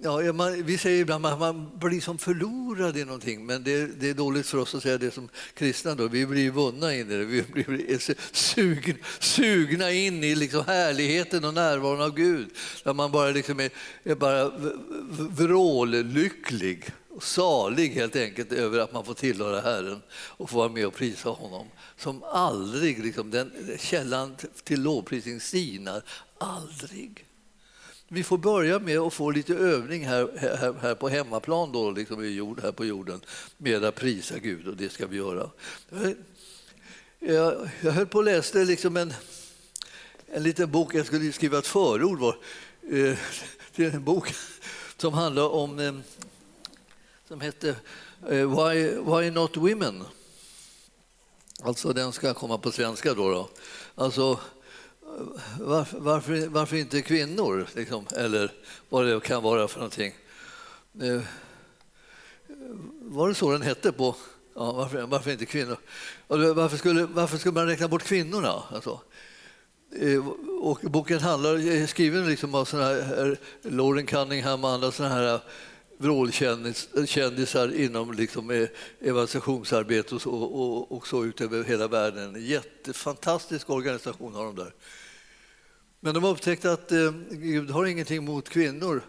[0.04, 4.10] Ja, man, vi säger ibland att man blir som förlorad i någonting, men det, det,
[4.10, 5.95] är dåligt för oss att säga det som kristna.
[5.95, 6.08] Då.
[6.08, 11.54] Vi blir vunna in i det, vi blir sugna, sugna in i liksom härligheten och
[11.54, 12.49] närvaron av Gud.
[12.84, 13.69] Där man bara liksom är,
[14.04, 14.51] är bara
[15.30, 20.88] vrållycklig och salig helt enkelt över att man får tillhöra Herren och få vara med
[20.88, 21.67] och prisa honom.
[21.97, 26.04] Som aldrig, liksom, den källan till lovprisning sinar
[26.38, 27.25] aldrig.
[28.13, 32.24] Vi får börja med att få lite övning här, här, här på hemmaplan, då, liksom
[32.24, 33.21] i jord, här på jorden,
[33.58, 35.50] med att prisa Gud och det ska vi göra.
[37.19, 39.13] Jag, jag höll på och läste liksom en,
[40.26, 42.38] en liten bok, jag skulle skriva ett förord var,
[42.91, 43.17] eh,
[43.76, 44.34] till en bok
[44.97, 45.93] som handlar om, eh,
[47.28, 47.76] som hette
[48.30, 50.04] eh, Why, Why Not Women?
[51.63, 53.32] Alltså den ska komma på svenska då.
[53.32, 53.50] då.
[53.95, 54.39] Alltså,
[55.60, 57.67] varför, varför, varför inte kvinnor?
[57.76, 58.52] Liksom, eller
[58.89, 60.13] vad det kan vara för någonting.
[63.02, 64.15] Var det så den hette på...
[64.56, 65.78] Ja, varför, varför inte kvinnor?
[66.28, 68.63] Varför skulle, varför skulle man räkna bort kvinnorna?
[68.71, 69.02] Alltså,
[70.00, 70.28] eh,
[70.62, 75.34] och boken handlar, är skriven liksom av såna här, Lauren Cunningham och andra såna här
[75.34, 75.41] eh,
[75.97, 78.67] vrålkändisar inom liksom
[79.00, 82.36] evangelisationsarbete och så, och, och så ut över hela världen.
[82.36, 84.74] En jättefantastisk organisation har de där.
[86.03, 89.01] Men de upptäckte att eh, Gud har ingenting mot kvinnor.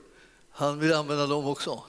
[0.50, 1.82] Han vill använda dem också.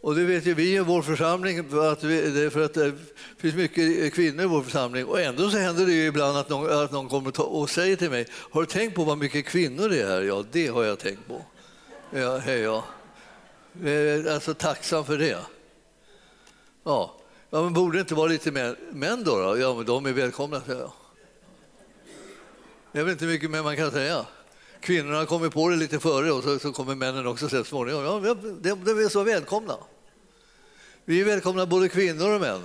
[0.00, 2.92] Och det vet ju vi i vår församling, för att, vi, för att det
[3.38, 5.06] finns mycket kvinnor i vår församling.
[5.06, 8.10] Och ändå så händer det ju ibland att någon, att någon kommer och säger till
[8.10, 10.22] mig, har du tänkt på vad mycket kvinnor det är här?
[10.22, 11.42] Ja, det har jag tänkt på.
[12.10, 12.84] Ja, hej ja.
[13.82, 15.38] Jag är alltså tacksam för det.
[16.84, 17.14] Ja,
[17.50, 19.38] ja men borde det inte vara lite mer män då?
[19.38, 19.58] då?
[19.58, 20.92] Ja, men de är välkomna, säger jag.
[22.96, 24.26] Det är väl inte mycket mer man kan säga.
[24.80, 28.04] Kvinnorna kommer på det lite före och så, så kommer männen också så småningom.
[28.04, 29.76] Ja, de, de är så välkomna.
[31.04, 32.62] Vi är välkomna både kvinnor och män.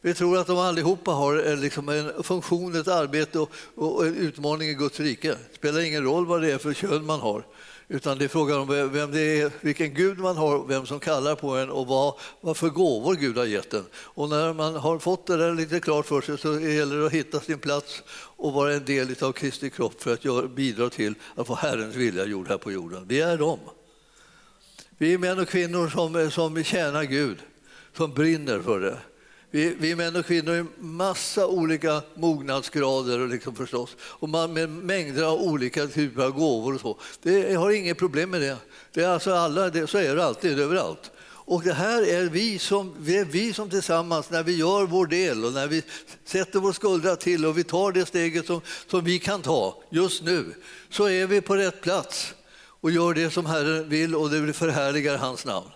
[0.00, 4.16] Vi tror att de allihopa har eh, liksom en funktion, ett arbete och, och en
[4.16, 5.28] utmaning i Guds rike.
[5.28, 7.44] Det spelar ingen roll vad det är för kön man har.
[7.88, 11.34] Utan det är frågan om vem det är, vilken Gud man har, vem som kallar
[11.34, 13.84] på en och vad, vad för gåvor Gud har gett en.
[13.94, 17.12] Och när man har fått det där lite klart för sig så gäller det att
[17.12, 18.02] hitta sin plats
[18.36, 21.94] och vara en del av Kristi kropp för att göra, bidra till att få Herrens
[21.94, 23.04] vilja gjord här på jorden.
[23.08, 23.58] Vi är dem.
[24.98, 27.38] Vi är män och kvinnor som, som tjänar Gud,
[27.96, 28.98] som brinner för det.
[29.54, 33.96] Vi, vi män och kvinnor i massa olika mognadsgrader liksom förstås.
[34.00, 36.98] och man, med mängder av olika typer av gåvor och så.
[37.22, 38.56] Det, jag har inget problem med det.
[38.92, 41.10] det är alltså alla, det, så är det alltid, överallt.
[41.26, 45.06] Och det här är vi, som, det är vi som tillsammans, när vi gör vår
[45.06, 45.82] del och när vi
[46.24, 50.22] sätter vår skuldra till och vi tar det steget som, som vi kan ta just
[50.22, 50.54] nu,
[50.90, 52.34] så är vi på rätt plats
[52.80, 55.68] och gör det som Herren vill och det förhärligar hans namn.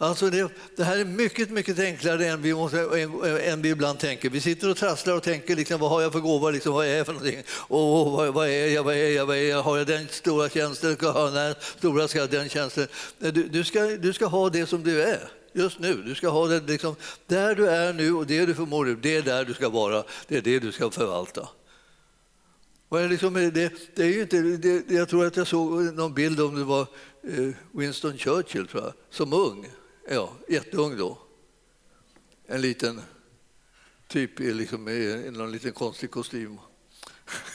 [0.00, 3.98] Alltså det, det, här är mycket, mycket enklare än vi, måste, än än vi ibland
[3.98, 4.30] tänker.
[4.30, 6.96] Vi sitter och trasslar och tänker liksom, vad har jag för gåva, liksom, vad är
[6.96, 7.42] jag för någonting?
[7.68, 9.62] Oh, vad, vad, är jag, vad är jag, vad är jag?
[9.62, 12.86] Har jag den stora tjänsten, ska jag ha den stora, ska den tjänsten?
[13.20, 15.94] Eh, du, du, ska, du ska ha det som du är just nu.
[15.94, 19.22] Du ska ha det liksom, där du är nu och det du förmår, det är
[19.22, 20.04] där du ska vara.
[20.28, 21.48] Det är det du ska förvalta.
[22.88, 26.14] Och liksom, eh, det, det, är ju inte, det, jag tror att jag såg någon
[26.14, 26.86] bild om det var
[27.22, 29.66] eh, Winston Churchill tror jag, som ung
[30.10, 31.18] ja, jätteung då.
[32.46, 33.00] En liten
[34.08, 36.58] typ liksom, i någon liten konstig kostym.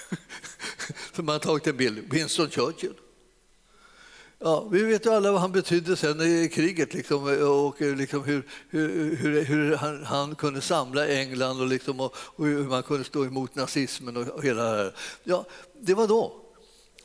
[1.15, 2.11] Som man har tagit en bild.
[2.11, 2.93] Winston Churchill.
[4.39, 8.47] Ja, vi vet ju alla vad han betydde sen i kriget liksom, och liksom hur,
[8.69, 13.03] hur, hur, hur han, han, kunde samla England och, liksom, och, och, hur man kunde
[13.03, 14.95] stå emot nazismen och, och hela det här.
[15.23, 15.45] Ja,
[15.81, 16.41] det var då.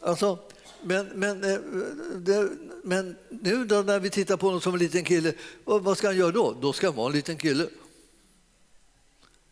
[0.00, 0.38] Alltså,
[0.82, 1.58] men, men, eh,
[2.16, 2.50] det,
[2.82, 5.32] men nu då när vi tittar på honom som en liten kille,
[5.64, 6.56] vad ska han göra då?
[6.60, 7.66] Då ska han vara en liten kille.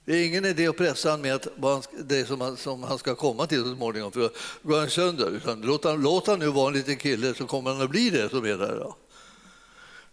[0.04, 1.46] Det är ingen idé att pressa honom med
[2.04, 4.30] det som han, som han ska komma till så småningom, för då
[4.62, 5.30] går han sönder.
[5.30, 8.10] Utan låt, han, låt han nu vara en liten kille så kommer han att bli
[8.10, 8.76] det som är där.
[8.76, 8.96] Då.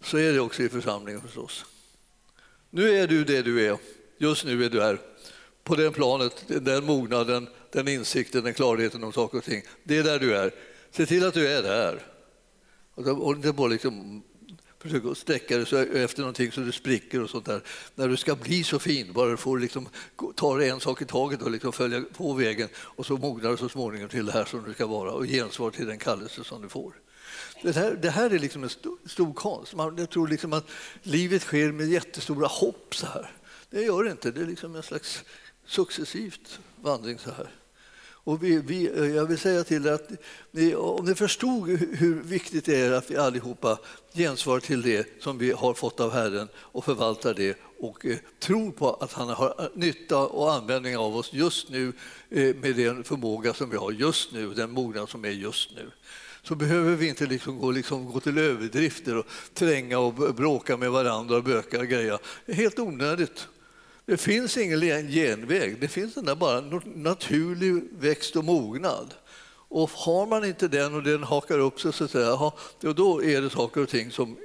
[0.00, 1.64] Så är det också i församlingen förstås.
[2.70, 3.78] Nu är du det du är.
[4.18, 4.98] Just nu är du här.
[5.62, 9.62] På det planet, den mognaden, den insikten, den klarheten om saker och ting.
[9.84, 10.54] Det är där du är.
[10.96, 12.02] Se till att du är där.
[12.94, 14.22] Och inte bara liksom
[14.78, 17.62] försöka sträcka dig efter någonting så du spricker och sånt där.
[17.94, 19.88] När du ska bli så fin, bara du får liksom,
[20.34, 23.68] ta en sak i taget och liksom följa på vägen och så mognar du så
[23.68, 26.68] småningom till det här som du ska vara och gensvar till den kallelse som du
[26.68, 26.92] får.
[27.62, 29.74] Det här, det här är liksom en stor, stor konst.
[29.74, 30.66] Man, jag tror liksom att
[31.02, 33.32] livet sker med jättestora hopp så här.
[33.70, 35.24] Det gör det inte, det är liksom en slags
[35.66, 37.50] successivt vandring så här.
[38.24, 40.10] Och vi, vi, eh, jag vill säga till er att
[40.50, 43.78] ni, om ni förstod hur viktigt det är att vi allihopa
[44.14, 48.70] gensvarar till det som vi har fått av Herren och förvaltar det och eh, tror
[48.70, 51.92] på att han har eh, nytta och användning av oss just nu
[52.30, 55.90] eh, med den förmåga som vi har just nu, den mognad som är just nu
[56.42, 60.90] så behöver vi inte liksom gå, liksom gå till överdrifter och tränga och bråka med
[60.90, 62.18] varandra och böka och greja.
[62.46, 63.48] Det är helt onödigt.
[64.06, 69.14] Det finns ingen genväg, det finns den där bara naturlig växt och mognad.
[69.68, 73.42] Och har man inte den och den hakar upp sig så att säga, då är
[73.42, 74.36] det saker och ting som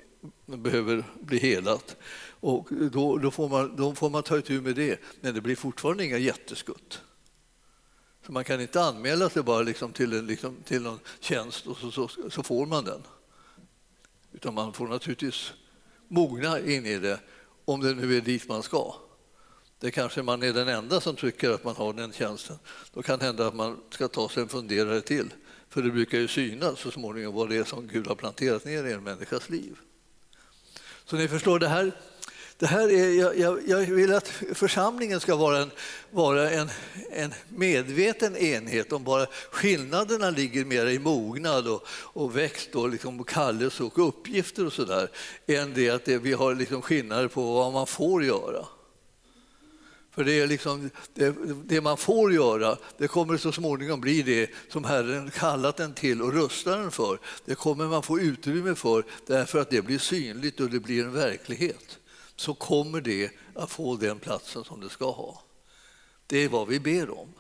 [0.45, 1.95] behöver bli helat.
[2.39, 5.55] Och då, då, får man, då får man ta itu med det, men det blir
[5.55, 7.01] fortfarande inga jätteskutt.
[8.25, 11.77] Så man kan inte anmäla sig bara liksom till, en, liksom, till någon tjänst och
[11.77, 13.01] så, så, så får man den.
[14.31, 15.53] Utan man får naturligtvis
[16.07, 17.19] mogna in i det,
[17.65, 18.95] om det nu är dit man ska
[19.79, 22.59] det kanske man är den enda som tycker att man har den tjänsten.
[22.93, 25.33] Då kan det hända att man ska ta sig en funderare till.
[25.69, 28.83] För det brukar ju synas så småningom vad det är som Gud har planterat ner
[28.83, 29.77] i en människas liv.
[31.05, 31.91] Så ni förstår, det här,
[32.57, 35.71] det här är, jag, jag vill att församlingen ska vara en,
[36.11, 36.69] vara en,
[37.11, 43.23] en medveten enhet om bara skillnaderna ligger mer i mognad och, och växt och liksom
[43.23, 45.09] kallelse och uppgifter och sådär
[45.47, 48.65] än det att det, vi har liksom skillnader på vad man får göra.
[50.19, 54.49] För det, är liksom, det, det, man får göra, det kommer så småningom bli det
[54.69, 57.19] som Herren kallat en till och rustar den för.
[57.45, 61.13] Det kommer man få utrymme för därför att det blir synligt och det blir en
[61.13, 61.99] verklighet.
[62.35, 65.43] Så kommer det att få den platsen som det ska ha.
[66.27, 67.33] Det är vad vi ber om.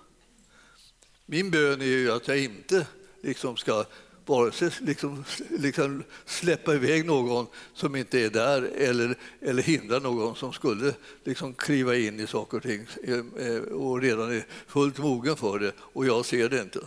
[1.25, 2.87] Min bön är ju att jag inte
[3.21, 3.85] liksom ska
[4.29, 10.35] vare sig liksom, liksom släppa iväg någon som inte är där eller, eller hindra någon
[10.35, 14.97] som skulle liksom kliva in i saker och ting eh, eh, och redan är fullt
[14.97, 16.79] mogen för det och jag ser det inte.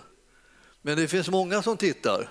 [0.82, 2.28] Men det finns många som tittar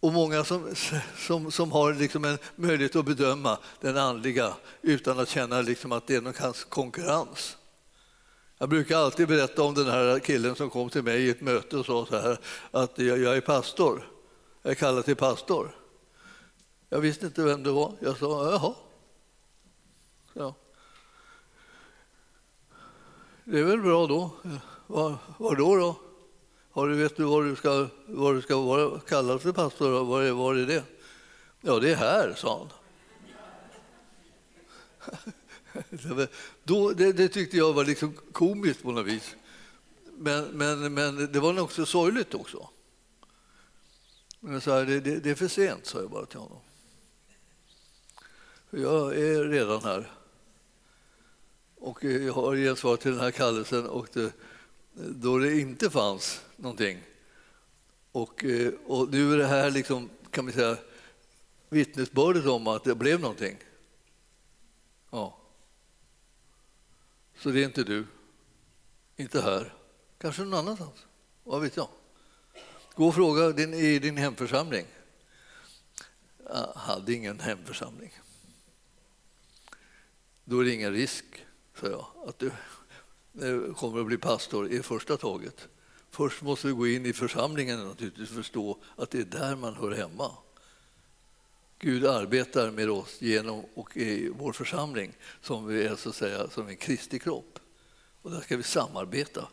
[0.00, 0.74] och många som,
[1.16, 6.06] som, som har liksom en möjlighet att bedöma den andliga utan att känna liksom att
[6.06, 7.56] det är någon konkurrens.
[8.58, 11.76] Jag brukar alltid berätta om den här killen som kom till mig i ett möte
[11.76, 12.38] och sa så här
[12.70, 14.19] att jag, jag är pastor.
[14.62, 15.76] Jag är kallad till pastor.
[16.88, 17.94] Jag visste inte vem det var.
[18.00, 18.74] Jag sa jaha.
[20.32, 20.54] Ja.
[23.44, 24.30] Det är väl bra då.
[24.86, 25.76] Var, var då?
[25.76, 25.96] då?
[26.70, 30.04] Har du, vet du vad du ska, vad du ska vara kallad till pastor?
[30.04, 30.84] Var är, var är det?
[31.60, 32.68] Ja, det är här, sa han.
[36.64, 39.36] Då, det, det, tyckte jag var liksom komiskt på något vis.
[40.16, 42.68] Men, men, men det var nog också sorgligt också.
[44.40, 46.60] Men jag sa, det, det, det är för sent, sa jag bara till honom.
[48.70, 50.10] Jag är redan här.
[51.76, 54.32] Och jag har gett svar till den här kallelsen och det,
[54.92, 57.02] då det inte fanns någonting.
[58.12, 60.76] Och, eh, och nu är det här liksom, kan vi säga,
[61.68, 63.56] vittnesbördet om att det blev någonting.
[65.10, 65.38] Ja.
[67.38, 68.06] Så det är inte du,
[69.16, 69.74] inte här,
[70.18, 71.06] kanske någon annanstans.
[71.44, 71.88] Vad vet jag?
[73.00, 74.86] Gå och fråga din, i din hemförsamling.
[76.48, 78.12] Jag hade ingen hemförsamling.
[80.44, 81.24] Då är det ingen risk,
[81.80, 82.46] sa jag, att du
[83.42, 85.68] eh, kommer att bli pastor i första taget.
[86.10, 89.74] Först måste du gå in i församlingen naturligtvis och förstå att det är där man
[89.74, 90.30] hör hemma.
[91.78, 96.50] Gud arbetar med oss genom och i vår församling som vi är så att säga
[96.50, 97.58] som en Kristi kropp.
[98.22, 99.48] Och där ska vi samarbeta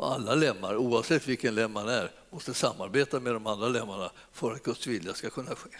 [0.00, 4.52] och alla lemmar, oavsett vilken lem man är, måste samarbeta med de andra lemmarna för
[4.52, 5.70] att Guds vilja ska kunna ske.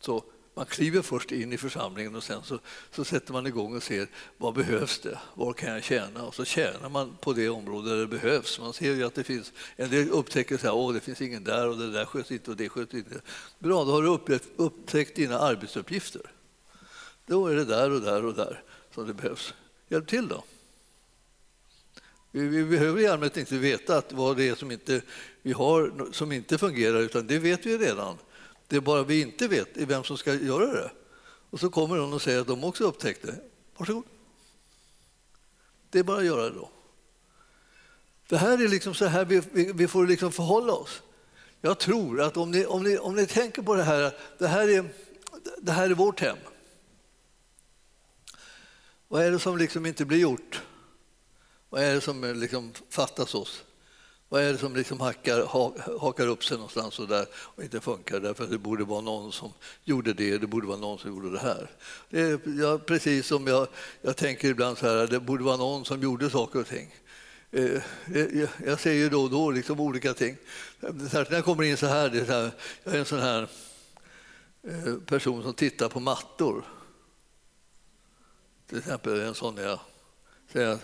[0.00, 2.58] Så man kliver först in i församlingen och sen så,
[2.90, 6.22] så sätter man igång och ser vad behövs det, var kan jag tjäna?
[6.22, 8.60] Och så tjänar man på det område där det behövs.
[8.60, 10.54] Man ser ju att det finns, en del upptäcker
[10.88, 13.20] att det finns ingen där och det där sköts inte och det sköts inte.
[13.58, 16.22] Bra, då har du upptäckt dina arbetsuppgifter.
[17.26, 18.62] Då är det där och där och där
[18.94, 19.54] som det behövs.
[19.88, 20.44] Hjälp till då.
[22.36, 25.02] Vi, vi behöver i allmänhet inte veta att vad det är som inte,
[25.42, 28.18] vi har som inte fungerar, utan det vet vi redan.
[28.68, 30.90] Det är bara vi inte vet är vem som ska göra det.
[31.50, 33.40] Och så kommer de och säger att de också upptäckte det.
[33.76, 34.04] Varsågod.
[35.90, 36.70] Det är bara att göra det då.
[38.28, 41.02] Det här är liksom så här vi, vi, vi får liksom förhålla oss.
[41.60, 44.68] Jag tror att om ni, om ni, om ni tänker på det här, det här,
[44.68, 44.84] är,
[45.58, 46.38] det här är vårt hem.
[49.08, 50.62] Vad är det som liksom inte blir gjort?
[51.76, 53.64] Vad är det som liksom fattas oss?
[54.28, 55.46] Vad är det som liksom hackar,
[55.98, 58.20] hakar upp sig någonstans och, där och inte funkar?
[58.20, 59.52] Därför att det borde vara någon som
[59.84, 61.70] gjorde det, det borde vara någon som gjorde det här.
[62.10, 63.68] Det är, ja, precis som jag,
[64.02, 66.94] jag tänker ibland så här, det borde vara någon som gjorde saker och ting.
[67.50, 67.80] Eh, eh,
[68.12, 70.36] jag, jag ser ju då och då liksom olika ting.
[70.80, 72.50] Särskilt när jag kommer in så här, det är så här
[72.84, 73.48] jag är en sån här
[74.62, 76.64] eh, person som tittar på mattor.
[78.66, 79.80] Till exempel en sån jag
[80.52, 80.78] säger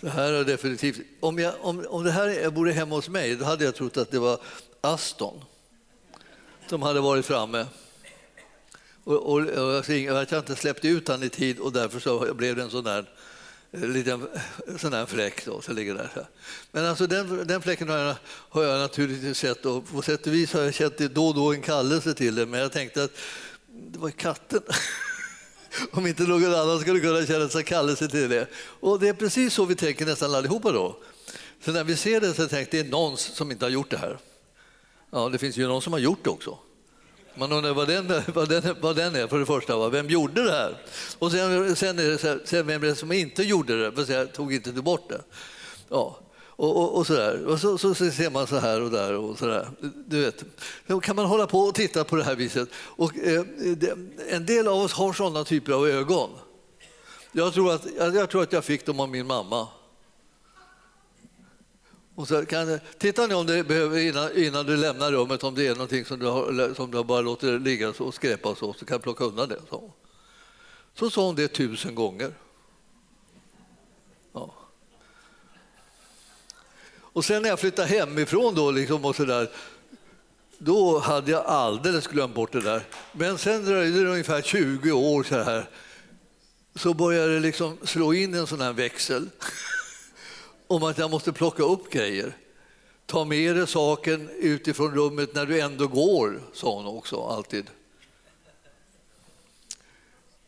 [0.00, 1.00] det här är definitivt.
[1.20, 4.10] Om, jag, om, om det här vore hemma hos mig då hade jag trott att
[4.10, 4.40] det var
[4.80, 5.44] Aston
[6.66, 7.66] som hade varit framme.
[9.04, 12.62] Och, och, och jag inte släppte ut han i tid och därför så blev det
[12.62, 13.10] en sån där
[13.72, 14.28] eh, liten
[14.66, 16.28] eh, sån där fläck då, som ligger där.
[16.72, 20.32] Men alltså den, den fläcken har jag, har jag naturligtvis sett och på sätt och
[20.32, 23.04] vis har jag känt det då och då en kallelse till det, men jag tänkte
[23.04, 23.12] att
[23.66, 24.60] det var katten.
[25.90, 28.46] om inte någon annan skulle kunna känna sig kallelse till det.
[28.80, 30.96] Och det är precis så vi tänker nästan allihopa då.
[31.64, 33.90] Så när vi ser det så tänker vi det är någon som inte har gjort
[33.90, 34.18] det här.
[35.10, 36.58] Ja, det finns ju någon som har gjort det också.
[37.34, 39.76] Man undrar vad den, vad den, vad den är för det första.
[39.76, 39.88] Va?
[39.88, 40.76] Vem gjorde det här?
[41.18, 44.06] Och sen, sen, är det så här, sen vem är det som inte gjorde det?
[44.06, 45.22] För jag tog inte bort det.
[45.88, 46.20] Ja
[46.60, 49.38] och, och, och, så Och så, så, så, ser man så här och där och
[49.38, 49.68] så där.
[50.06, 50.44] Du vet.
[50.86, 52.68] Då kan man hålla på och titta på det här viset.
[52.74, 53.44] Och, eh,
[53.76, 53.96] det,
[54.28, 56.30] en del av oss har sådana typer av ögon.
[57.32, 59.68] Jag tror att jag, tror att jag fick dem av min mamma.
[62.14, 65.66] Och så kan, titta nu om det behöver, innan, innan, du lämnar rummet om det
[65.66, 68.96] är någonting som du, har, som du bara låter ligga och skräpa så, så kan
[68.96, 69.60] du plocka undan det.
[69.68, 69.92] Så,
[70.94, 72.32] så sa hon det tusen gånger.
[77.12, 79.50] Och sen när jag flyttade hemifrån då, liksom och så där,
[80.58, 82.82] då hade jag alldeles glömt bort det där.
[83.12, 85.68] Men sen dröjde det ungefär 20 år så här,
[86.74, 89.28] så började det liksom slå in en sån här växel
[90.66, 92.36] om att jag måste plocka upp grejer.
[93.06, 97.66] Ta med dig saken utifrån rummet när du ändå går, sa hon också alltid.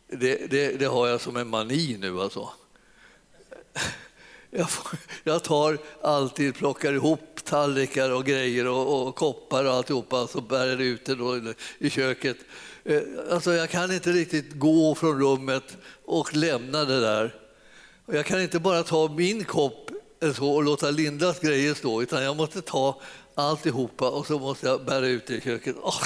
[0.07, 2.51] Det, det, det har jag som en mani nu alltså.
[4.55, 4.69] Jag,
[5.25, 10.41] jag tar alltid, plockar ihop tallrikar och grejer och, och koppar och alltihopa och så
[10.41, 11.41] bär det ut det då
[11.79, 12.37] i köket.
[12.85, 17.35] Eh, alltså jag kan inte riktigt gå från rummet och lämna det där.
[18.07, 19.91] Jag kan inte bara ta min kopp
[20.41, 23.01] och låta Lindas grejer stå, utan jag måste ta
[23.35, 25.77] alltihopa och så måste jag bära ut det i köket.
[25.77, 26.03] Oh,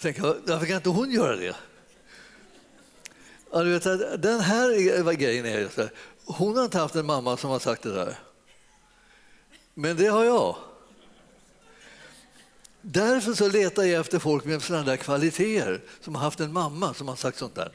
[0.00, 1.56] tänk, varför kan inte hon göra det?
[3.52, 5.90] Ja, du vet, den här grejen är så här,
[6.28, 8.18] hon har inte haft en mamma som har sagt det där.
[9.74, 10.56] Men det har jag.
[12.82, 16.94] Därför så letar jag efter folk med sådana där kvaliteter som har haft en mamma
[16.94, 17.72] som har sagt sånt där.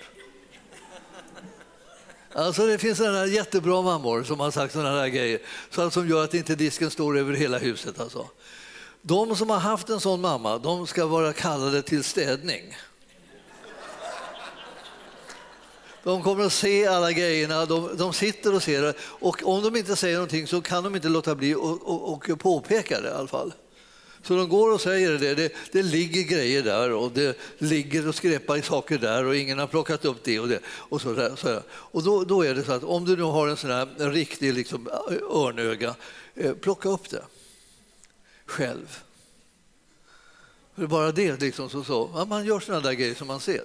[2.35, 5.39] Alltså det finns sådana jättebra mammor som har sagt sådana där grejer
[5.69, 7.99] så som gör att inte disken står över hela huset.
[7.99, 8.29] Alltså.
[9.01, 12.75] De som har haft en sån mamma de ska vara kallade till städning.
[16.03, 18.93] De kommer att se alla grejerna, de, de sitter och ser det.
[19.01, 23.07] Och om de inte säger någonting så kan de inte låta bli att påpeka det
[23.07, 23.53] i alla fall.
[24.23, 28.15] Så de går och säger det, det, det ligger grejer där och det ligger och
[28.15, 30.59] skräpar i saker där och ingen har plockat upp det och det.
[30.65, 31.63] Och, så där, så där.
[31.71, 34.13] och då, då, är det så att om du nu har en sån här en
[34.13, 34.89] riktig liksom,
[35.31, 35.95] örnöga,
[36.35, 37.23] eh, plocka upp det
[38.45, 38.99] själv.
[40.75, 42.11] För bara det, liksom, så, så.
[42.13, 43.63] Ja, man gör såna där grejer som man ser.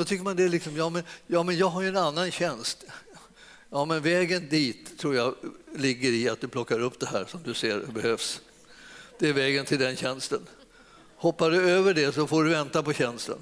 [0.00, 2.30] Då tycker man det är liksom, ja men, ja men jag har ju en annan
[2.30, 2.84] tjänst.
[3.70, 5.34] Ja men vägen dit tror jag
[5.76, 8.40] ligger i att du plockar upp det här som du ser behövs.
[9.18, 10.40] Det är vägen till den tjänsten.
[11.16, 13.38] Hoppar du över det så får du vänta på tjänsten.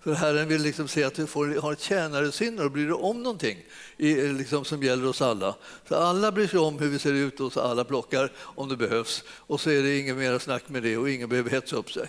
[0.00, 3.22] För Herren vill liksom se att du får har ett tjänaresinne och bryr dig om
[3.22, 3.58] någonting
[3.96, 5.54] i, liksom, som gäller oss alla.
[5.88, 8.76] Så alla bryr sig om hur vi ser ut och så alla plockar om det
[8.76, 9.24] behövs.
[9.28, 12.08] Och så är det inget mer snack med det och ingen behöver hetsa upp sig.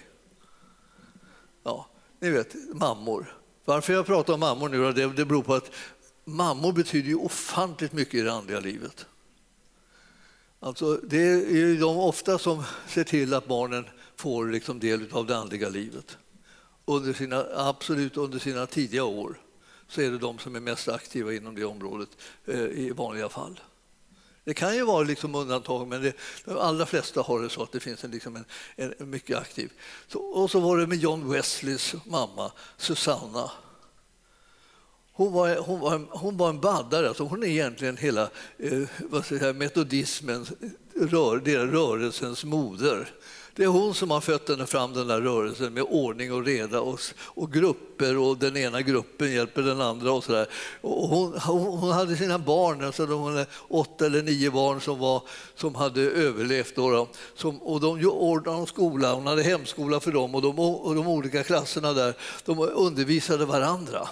[1.63, 1.89] Ja,
[2.19, 3.36] ni vet, mammor.
[3.67, 5.71] Varför jag pratar om mammor nu det, det beror på att
[6.25, 9.05] mammor betyder ju ofantligt mycket i det andliga livet.
[10.59, 15.37] Alltså, det är de ofta som ser till att barnen får liksom del av det
[15.37, 16.17] andliga livet.
[16.85, 19.41] Under sina, absolut under sina tidiga år
[19.87, 22.09] så är det de som är mest aktiva inom det området
[22.45, 23.59] eh, i vanliga fall.
[24.47, 26.13] Det kan ju vara liksom undantag, men det,
[26.45, 28.45] de allra flesta har det så att det finns en, liksom en,
[28.97, 29.71] en mycket aktiv.
[30.07, 33.51] Så, och så var det med John Wesleys mamma, Susanna.
[35.11, 39.25] Hon var, hon var, hon var en baddare, alltså hon är egentligen hela eh, vad
[39.25, 40.51] säger jag metodismens,
[40.95, 43.09] rör, rörelsens moder.
[43.57, 46.81] Det är hon som har fött henne fram den där rörelsen med ordning och reda
[46.81, 50.47] och, och grupper och den ena gruppen hjälper den andra och sådär.
[50.81, 55.21] Hon, hon, hon, hade sina barn, alltså de hade åtta eller nio barn som, var,
[55.55, 56.75] som hade överlevt.
[56.75, 60.95] Då, då som, och de ordnade skola, hon hade hemskola för dem och de, och
[60.95, 62.13] de olika klasserna där
[62.45, 64.07] de undervisade varandra.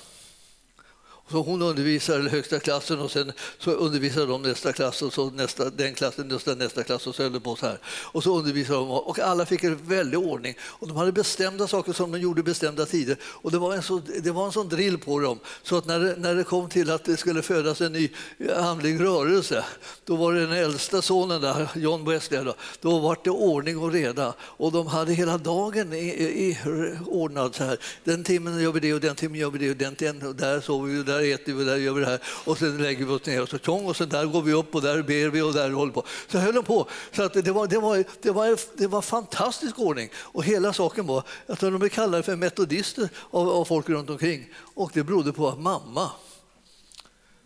[1.32, 5.70] Så hon undervisar högsta klassen och sen så undervisar de nästa klass och så nästa,
[5.70, 7.80] den klassen nästa, nästa klass och så höll det på så här.
[7.86, 10.56] Och så undervisar de och alla fick en väldig ordning.
[10.62, 13.18] Och de hade bestämda saker som de gjorde bestämda tider.
[13.24, 16.00] Och det var en, så, det var en sån drill på dem så att när
[16.00, 19.66] det, när det kom till att det skulle födas en ny eh, andlig rörelse
[20.06, 23.92] då var det den äldsta sonen där, John Wesley, då, då var det ordning och
[23.92, 24.34] reda.
[24.40, 27.78] Och de hade hela dagen i, i, eh, ordnad så här.
[28.04, 30.36] Den timmen gör vi det och den timmen gör vi det och den timmen, och
[30.36, 33.06] där sover vi där där äter vi, där gör vi det här och sen lägger
[33.06, 35.30] vi oss ner och så tjong och sen där går vi upp och där ber
[35.30, 36.04] vi och där håller på.
[36.28, 36.88] Så höll de på.
[37.12, 41.08] Så att det, var, det, var, det, var, det var fantastisk ordning och hela saken
[41.08, 45.34] var att de blev kallade för metodister av, av folk runt omkring och det berodde
[45.34, 46.12] på att mamma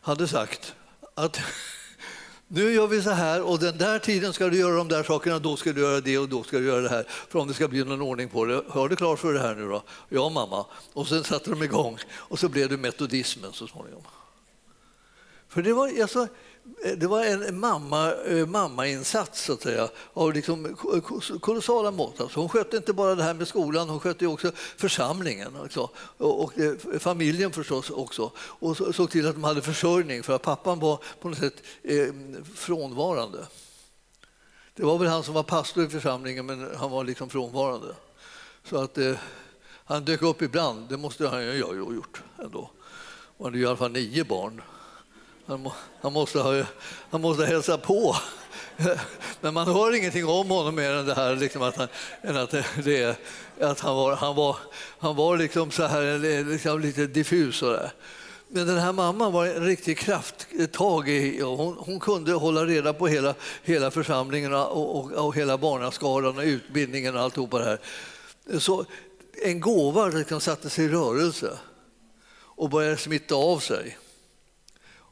[0.01, 0.73] hade sagt
[1.15, 1.39] att
[2.51, 5.39] nu gör vi så här och den där tiden ska du göra de där sakerna,
[5.39, 7.05] då ska du göra det och då ska du göra det här.
[7.29, 8.63] För om det ska bli någon ordning på det.
[8.67, 9.83] Har du klart för det här nu då?
[10.09, 10.65] Ja mamma.
[10.93, 14.01] Och sen satte de igång och så blev det metodismen så småningom.
[15.47, 16.27] För det var, alltså,
[16.83, 20.75] Eh, det var en mamma, eh, mammainsats så att säga, av liksom
[21.41, 22.21] kolossala mått.
[22.21, 25.89] Alltså hon skötte inte bara det här med skolan, hon skötte också församlingen alltså.
[25.95, 28.31] och, och eh, familjen förstås också.
[28.37, 32.13] Och såg till att de hade försörjning för att pappan var på något sätt eh,
[32.55, 33.47] frånvarande.
[34.75, 37.95] Det var väl han som var pastor i församlingen men han var liksom frånvarande.
[38.63, 39.15] Så att eh,
[39.85, 42.71] han dök upp ibland, det måste han ju ha gjort ändå.
[43.37, 44.61] Och han hade i alla fall nio barn.
[45.49, 45.69] Han,
[46.01, 46.63] han, måste ha,
[47.09, 48.15] han måste hälsa på.
[49.41, 51.87] Men man hör ingenting om honom mer än det här liksom att han,
[52.21, 53.19] än att det,
[53.61, 54.57] att han var, han var,
[54.99, 57.57] han var liksom så här, liksom lite diffus.
[57.57, 57.91] Så där.
[58.47, 61.09] Men den här mamman var en riktig krafttag.
[61.09, 66.37] I, hon, hon, kunde hålla reda på hela, hela församlingen och, och, och hela barnaskaran
[66.37, 67.79] och utbildningen och alltihopa det här.
[68.59, 68.85] Så
[69.43, 71.57] en gåva liksom satte sig i rörelse
[72.41, 73.97] och började smitta av sig.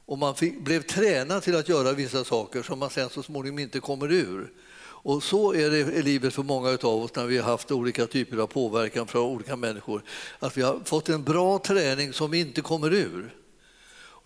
[0.08, 3.60] Och man fick, blev tränad till att göra vissa saker som man sen så småningom
[3.60, 4.52] inte kommer ur.
[4.80, 8.08] Och så är det i livet för många av oss när vi har haft olika
[8.08, 10.04] typer av påverkan från olika människor.
[10.40, 13.36] Att vi har fått en bra träning som vi inte kommer ur.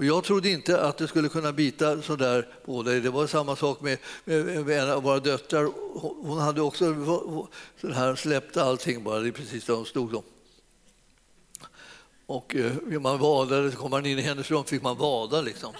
[0.01, 3.01] Och jag trodde inte att det skulle kunna bita så där på dig.
[3.01, 5.69] Det var samma sak med, med, en av våra döttrar.
[6.27, 6.95] Hon hade också
[7.81, 10.11] så här, släppt allting bara, det är precis där hon stod.
[10.11, 10.23] Då.
[12.31, 15.41] Och eh, man vadade, så kom man in i hennes rum fick man vada.
[15.41, 15.73] Liksom.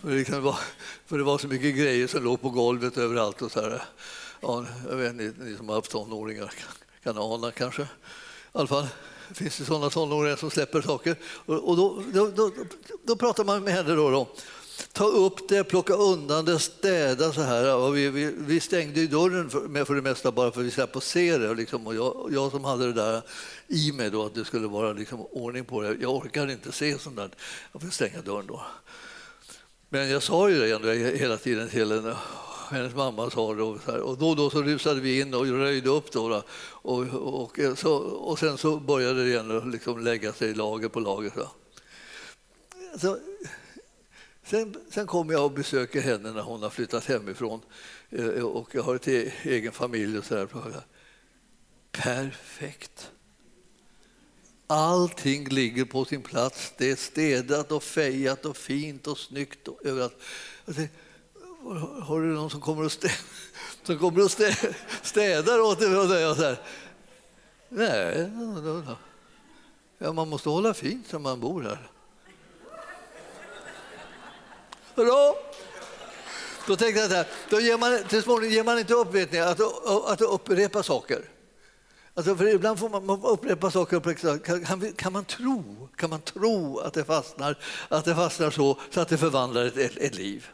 [0.00, 0.58] För, det, liksom var,
[1.06, 3.42] för det var så mycket grejer som låg på golvet överallt.
[3.42, 3.82] Och så här.
[4.40, 6.52] Ja, jag vet inte, ni som har haft tonåringar
[7.02, 7.82] kan ana kanske.
[7.82, 7.86] I
[8.52, 8.86] alla fall
[9.34, 11.16] finns det sådana tonåringar som släpper saker.
[11.46, 12.50] Och, och då, då, då,
[13.02, 13.94] då, pratar man med henne.
[13.94, 14.28] Då, då
[14.92, 17.76] ta upp det, plocka undan det, städa så här.
[17.76, 20.70] Och vi, vi, vi stängde ju dörren för, för det mesta bara för att vi
[20.70, 21.54] slapp se det.
[21.54, 21.86] Liksom.
[21.86, 23.22] Och jag, jag, som hade det där
[23.68, 25.96] i mig då, att det skulle vara liksom ordning på det.
[26.00, 27.30] Jag orkade inte se sånt där.
[27.72, 28.62] Jag fick stänga dörren då.
[29.88, 32.16] Men jag sa ju det hela tiden till henne.
[32.70, 33.62] Hennes mamma sa det.
[33.62, 34.00] Och, så här.
[34.00, 36.12] och då och då så rusade vi in och röjde upp.
[36.12, 36.42] Då, då.
[36.66, 41.32] Och, och, så, och sen så började det igen liksom lägga sig lager på lager.
[41.34, 41.48] Så.
[43.00, 43.18] Så,
[44.44, 47.60] Sen, sen kommer jag och besöker henne när hon har flyttat hemifrån
[48.10, 50.18] eh, och jag har ett e-, egen familj.
[50.18, 50.48] Och så där.
[51.92, 53.10] Perfekt!
[54.66, 56.74] Allting ligger på sin plats.
[56.78, 60.16] Det är städat och fejat och fint och snyggt och överallt.
[60.64, 60.88] Tänkte,
[62.02, 63.16] har du någon som kommer och städar,
[63.82, 64.30] som kommer och
[65.02, 66.26] städar åt dig?
[66.26, 66.56] Och
[67.68, 68.30] Nej,
[69.98, 71.90] Ja, man måste hålla fint när man bor här.
[74.94, 75.36] Bra!
[76.66, 79.32] Då tänkte jag så här, då ger man, till småningom ger man inte upp vet
[79.32, 79.60] ni, att,
[80.06, 81.24] att upprepa saker.
[82.14, 84.14] Alltså för ibland får man, man upprepa saker.
[84.38, 88.78] Kan, kan, kan, man tro, kan man tro att det fastnar, att det fastnar så,
[88.90, 90.48] så att det förvandlar ett, ett liv?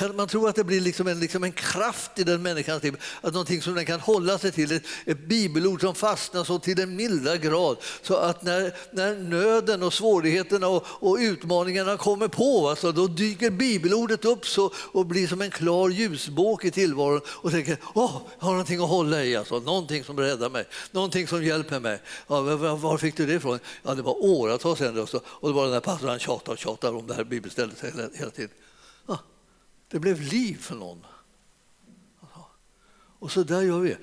[0.00, 3.02] Kan man tro att det blir liksom en, liksom en kraft i den människans liv,
[3.20, 6.76] att någonting som den kan hålla sig till, ett, ett bibelord som fastnar så till
[6.76, 12.68] den milda grad så att när, när nöden och svårigheterna och, och utmaningarna kommer på,
[12.68, 17.50] alltså, då dyker bibelordet upp så, och blir som en klar ljusbåk i tillvaron och
[17.50, 21.44] tänker åh, jag har någonting att hålla i, alltså, någonting som räddar mig, någonting som
[21.44, 22.00] hjälper mig.
[22.26, 23.58] Ja, var, var fick du det ifrån?
[23.82, 26.50] Ja, det var åratal sedan och, så, och det var den där pastorn, han tjatade
[26.50, 28.50] och tjatade om det här bibelstället hela, hela tiden.
[29.06, 29.16] Ah.
[29.90, 31.06] Det blev liv för någon.
[33.20, 33.96] Och så där gör vi.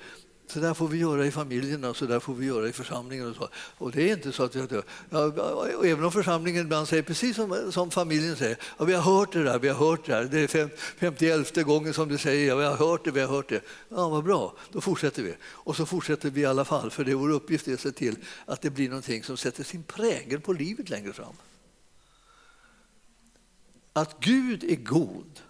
[0.46, 3.30] Så där får vi göra i familjerna, så där får vi göra i församlingen.
[3.30, 3.48] Och, så.
[3.54, 7.72] och det är inte så att vi, ja, Även om församlingen ibland säger precis som,
[7.72, 10.24] som familjen säger, ja, vi har hört det där, vi har hört det där.
[10.24, 13.28] Det är fem, 51 gången som du säger, ja, vi har hört det, vi har
[13.28, 13.60] hört det.
[13.88, 15.34] Ja, vad bra, då fortsätter vi.
[15.42, 18.16] Och så fortsätter vi i alla fall, för det är vår uppgift att se till
[18.46, 21.34] att det blir någonting som sätter sin prägel på livet längre fram.
[23.92, 25.40] Att Gud är god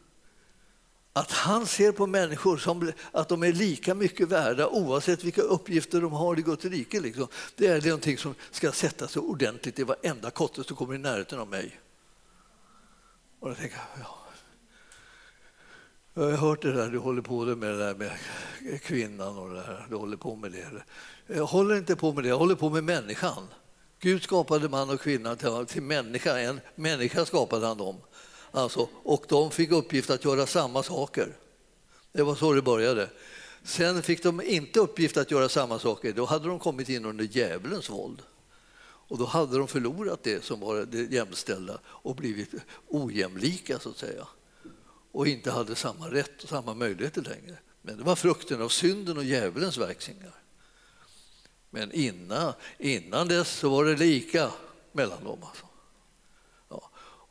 [1.19, 6.01] att han ser på människor som att de är lika mycket värda oavsett vilka uppgifter
[6.01, 7.01] de har i Guds rike.
[7.01, 7.29] Liksom.
[7.57, 11.39] Det är någonting som ska sätta sig ordentligt i varenda kotte som kommer i närheten
[11.39, 11.81] av mig.
[13.41, 14.15] Och jag tänker, ja.
[16.15, 18.13] Jag har hört det där, du håller på med det där med
[18.83, 20.67] kvinnan och det där, du håller på med det.
[21.27, 23.49] Jag håller inte på med det, jag håller på med människan.
[24.01, 27.97] Gud skapade man och kvinna till, till människa, en människa skapade han dem.
[28.51, 31.37] Alltså, och de fick uppgift att göra samma saker.
[32.13, 33.11] Det var så det började.
[33.63, 36.13] Sen fick de inte uppgift att göra samma saker.
[36.13, 38.23] Då hade de kommit in under djävulens våld.
[38.81, 42.51] Och då hade de förlorat det som var det jämställda och blivit
[42.89, 44.27] ojämlika så att säga.
[45.13, 47.59] Och inte hade samma rätt och samma möjligheter längre.
[47.83, 50.35] Men det var frukten av synden och djävulens verkningar.
[51.71, 54.51] Men innan, innan dess så var det lika
[54.93, 55.39] mellan dem.
[55.43, 55.68] Alltså.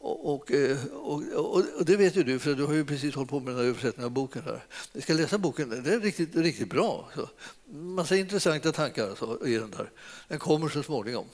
[0.08, 0.52] Eh, och,
[0.94, 3.54] och, och, och, det vet ju du, för du har ju precis hållit på med
[3.54, 4.42] den här översättningen av boken.
[4.46, 4.64] här.
[4.94, 7.10] Ni ska läsa boken, den är riktigt, riktigt bra.
[7.16, 7.30] Så,
[7.72, 9.92] massa intressanta tankar alltså, i den där.
[10.28, 11.26] Den kommer så småningom.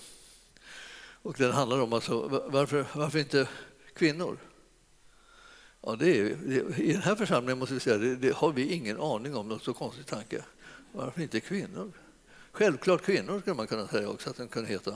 [1.22, 3.48] Och den handlar om alltså, varför, varför inte
[3.94, 4.38] kvinnor?
[5.82, 8.74] Ja, det är, det, I den här församlingen måste vi säga, det, det har vi
[8.74, 10.44] ingen aning om, något så konstig tanke.
[10.92, 11.92] Varför inte kvinnor?
[12.52, 14.96] Självklart kvinnor skulle man kunna säga också att den kunde heta.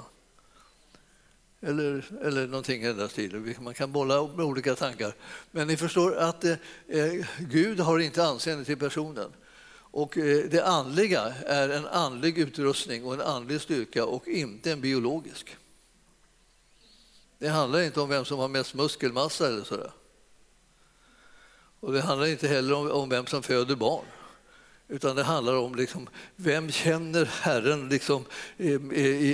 [1.62, 3.56] Eller, eller någonting i den där stilen.
[3.60, 5.14] Man kan bolla med olika tankar.
[5.52, 6.56] Men ni förstår att eh,
[6.88, 9.32] eh, Gud har inte anseende till personen.
[9.76, 14.82] Och eh, det andliga är en andlig utrustning och en andlig styrka och inte en
[14.82, 15.58] biologisk.
[17.40, 19.92] Det handlar inte om vem som har mest muskelmassa eller sådär.
[21.80, 24.06] Och det handlar inte heller om, om vem som föder barn.
[24.90, 28.26] Utan det handlar om liksom, vem känner Herren liksom,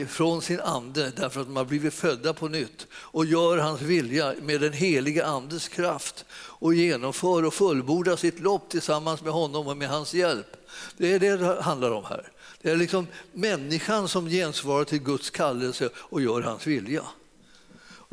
[0.07, 4.33] från sin ande därför att de har blivit födda på nytt och gör hans vilja
[4.41, 9.77] med den heliga Andes kraft och genomför och fullbordar sitt lopp tillsammans med honom och
[9.77, 10.57] med hans hjälp.
[10.97, 12.31] Det är det det handlar om här.
[12.61, 17.03] Det är liksom människan som gensvarar till Guds kallelse och gör hans vilja.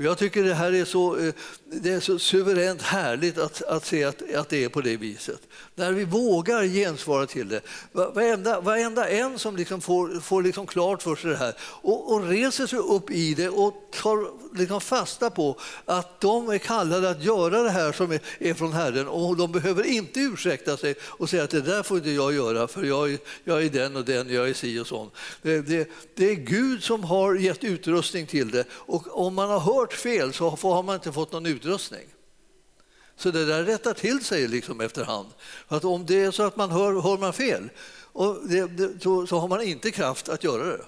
[0.00, 1.34] Och jag tycker det här är så, eh,
[1.72, 5.40] det är så suveränt härligt att, att se att, att det är på det viset.
[5.74, 7.60] När vi vågar gensvara till det.
[7.92, 12.28] Varenda, varenda en som liksom får, får liksom klart för sig det här och, och
[12.28, 14.26] reser sig upp i det och tar
[14.58, 18.72] liksom fasta på att de är kallade att göra det här som är, är från
[18.72, 22.34] Herren och de behöver inte ursäkta sig och säga att det där får inte jag
[22.34, 25.10] göra för jag, jag är den och den, jag är si och sån.
[25.42, 29.60] Det, det, det är Gud som har gett utrustning till det och om man har
[29.60, 32.06] hört fel så har man inte fått någon utrustning utrustning.
[33.16, 35.28] Så det där rättar till sig liksom efterhand.
[35.68, 37.68] Att om det är så att man hör, hör man fel
[38.12, 40.84] och det, det, så, så, har man inte kraft att göra det.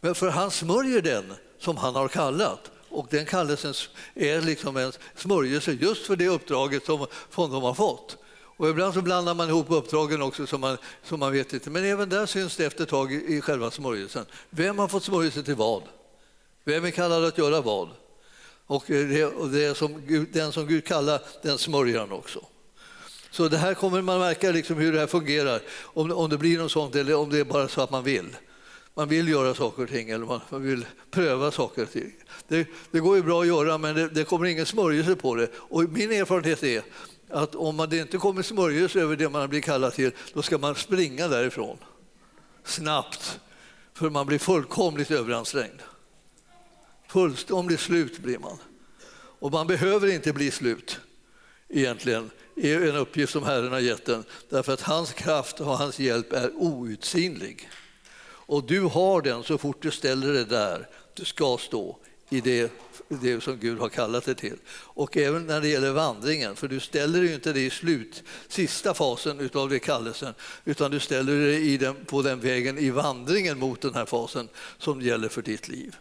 [0.00, 3.74] Men för han smörjer den som han har kallat och den kallelsen
[4.14, 8.16] är liksom en smörjelse just för det uppdraget som, som de har fått.
[8.60, 11.70] Och ibland så blandar man ihop uppdragen också som man, som man vet inte.
[11.70, 14.26] Men även där syns det efter ett tag i, i själva smörjelsen.
[14.50, 15.82] Vem har fått smörjelse till vad?
[16.64, 17.88] Vem är kallad att göra vad?
[18.70, 22.46] Och det, och det som Gud, den som Gud kallar, den smörjer han också.
[23.30, 26.58] Så det här kommer man märka liksom hur det här fungerar, om, om det blir
[26.58, 28.36] något sånt eller om det är bara så att man vill.
[28.94, 32.12] Man vill göra saker och ting eller man, man vill pröva saker och ting.
[32.48, 35.48] Det, det, går ju bra att göra men det, det kommer ingen smörjelse på det.
[35.54, 36.82] Och min erfarenhet är
[37.28, 40.58] att om man det inte kommer smörjelse över det man blir kallad till, då ska
[40.58, 41.78] man springa därifrån.
[42.64, 43.40] Snabbt.
[43.94, 45.82] För man blir fullkomligt överansträngd.
[47.10, 48.58] Fullkomligt slut blir man.
[49.12, 51.00] Och man behöver inte bli slut
[51.68, 55.98] egentligen är en uppgift som Herren har gett den därför att hans kraft och hans
[55.98, 57.68] hjälp är outsinlig.
[58.22, 61.98] Och du har den så fort du ställer dig där du ska stå
[62.28, 62.72] i det,
[63.08, 64.56] det som Gud har kallat dig till.
[64.72, 68.94] Och även när det gäller vandringen, för du ställer dig inte det i slut, sista
[68.94, 70.34] fasen av det kallelsen,
[70.64, 74.48] utan du ställer dig i den, på den vägen i vandringen mot den här fasen
[74.78, 75.96] som gäller för ditt liv.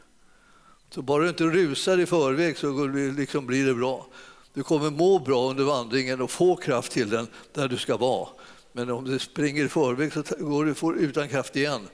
[0.89, 2.87] Så bara du inte rusar i förväg så
[3.17, 4.07] liksom blir det bra.
[4.53, 8.29] Du kommer må bra under vandringen och få kraft till den där du ska vara.
[8.71, 11.87] Men om du springer i förväg så går du utan kraft igen.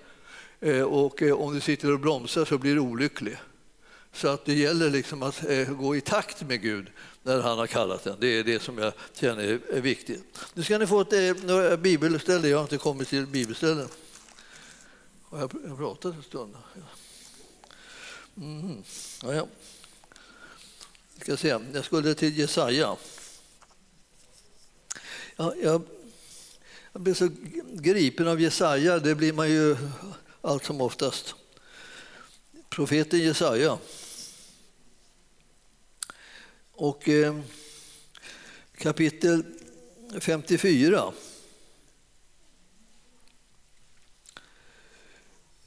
[0.60, 3.38] Eh, och eh, om du sitter och bromsar så blir du olycklig.
[4.14, 6.88] Så att det gäller liksom att eh, gå i takt med Gud
[7.24, 8.16] när han har kallat den.
[8.20, 10.40] Det är det som jag känner är viktigt.
[10.54, 12.50] Nu ska ni få ett, några bibelställen.
[12.50, 13.88] Jag har inte kommit till bibelställen.
[15.24, 16.56] Har Jag pratat en stund.
[18.38, 18.84] Mm.
[19.24, 19.48] Ja, ja.
[21.22, 21.60] Ska se.
[21.74, 22.96] Jag skulle till Jesaja.
[25.36, 25.82] Ja, jag,
[26.92, 27.30] jag blev så
[27.74, 29.78] gripen av Jesaja, det blir man ju
[30.42, 31.36] allt som oftast.
[32.70, 33.78] Profeten Jesaja.
[36.72, 37.40] Och eh,
[38.78, 39.44] kapitel
[40.20, 41.14] 54.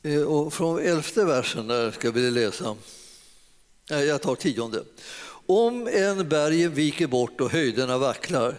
[0.03, 2.76] Eh, och från elfte versen där ska vi läsa.
[3.90, 4.82] Eh, jag tar tionde.
[5.46, 8.55] Om en bergen viker bort och höjderna vacklar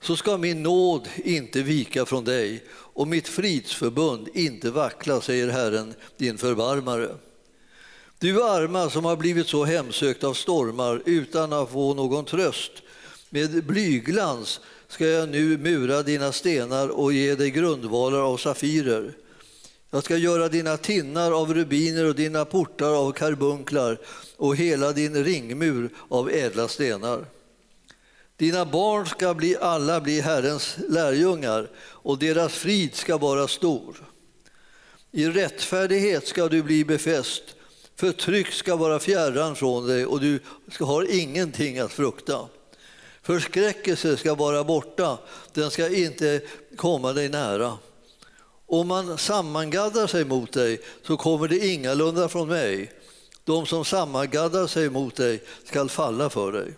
[0.00, 5.94] så ska min nåd inte vika från dig och mitt fridsförbund inte vackla, säger Herren,
[6.16, 7.08] din förbarmare.
[8.18, 12.72] Du arma som har blivit så hemsökt av stormar utan att få någon tröst.
[13.30, 19.14] Med blyglans ska jag nu mura dina stenar och ge dig grundvalar av safirer.
[19.94, 23.98] Jag ska göra dina tinnar av rubiner och dina portar av karbunklar
[24.36, 27.24] och hela din ringmur av ädla stenar.
[28.36, 33.96] Dina barn ska bli, alla bli Herrens lärjungar och deras frid ska vara stor.
[35.12, 37.42] I rättfärdighet ska du bli befäst,
[37.96, 40.40] förtryck ska vara fjärran från dig och du
[40.70, 42.48] ska ingenting att frukta.
[43.22, 45.18] Förskräckelse ska vara borta,
[45.52, 46.40] den ska inte
[46.76, 47.78] komma dig nära.
[48.66, 52.92] Om man sammangaddar sig mot dig så kommer det ingalunda från mig.
[53.44, 56.74] De som sammangaddar sig mot dig skall falla för dig.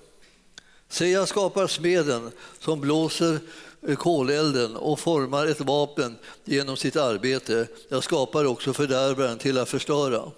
[0.88, 2.30] Se, jag skapar smeden
[2.60, 3.38] som blåser
[3.94, 7.66] kolelden och formar ett vapen genom sitt arbete.
[7.88, 10.30] Jag skapar också fördärvaren till att förstöra.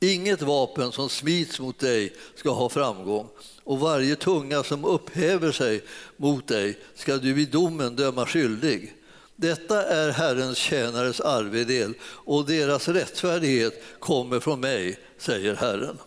[0.00, 3.28] Inget vapen som smits mot dig ska ha framgång
[3.64, 5.82] och varje tunga som upphäver sig
[6.16, 8.94] mot dig ska du i domen döma skyldig.
[9.36, 15.98] Detta är Herrens tjänares arvedel och deras rättfärdighet kommer från mig, säger Herren.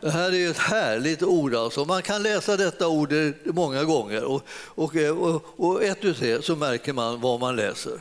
[0.00, 1.54] Det här är ett härligt ord.
[1.54, 1.84] Alltså.
[1.84, 6.56] Man kan läsa detta ord många gånger och, och, och, och ett ut det så
[6.56, 8.00] märker man vad man läser.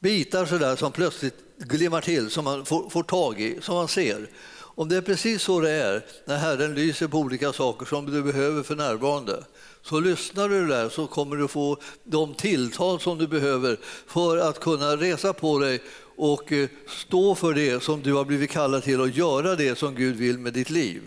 [0.00, 4.28] Bitar sådär som plötsligt glimmar till, som man får, får tag i, som man ser.
[4.58, 8.22] Om det är precis så det är när Herren lyser på olika saker som du
[8.22, 9.44] behöver för närvarande
[9.88, 14.60] så lyssnar du där så kommer du få de tilltal som du behöver för att
[14.60, 15.82] kunna resa på dig
[16.16, 19.94] och eh, stå för det som du har blivit kallad till och göra det som
[19.94, 21.02] Gud vill med ditt liv.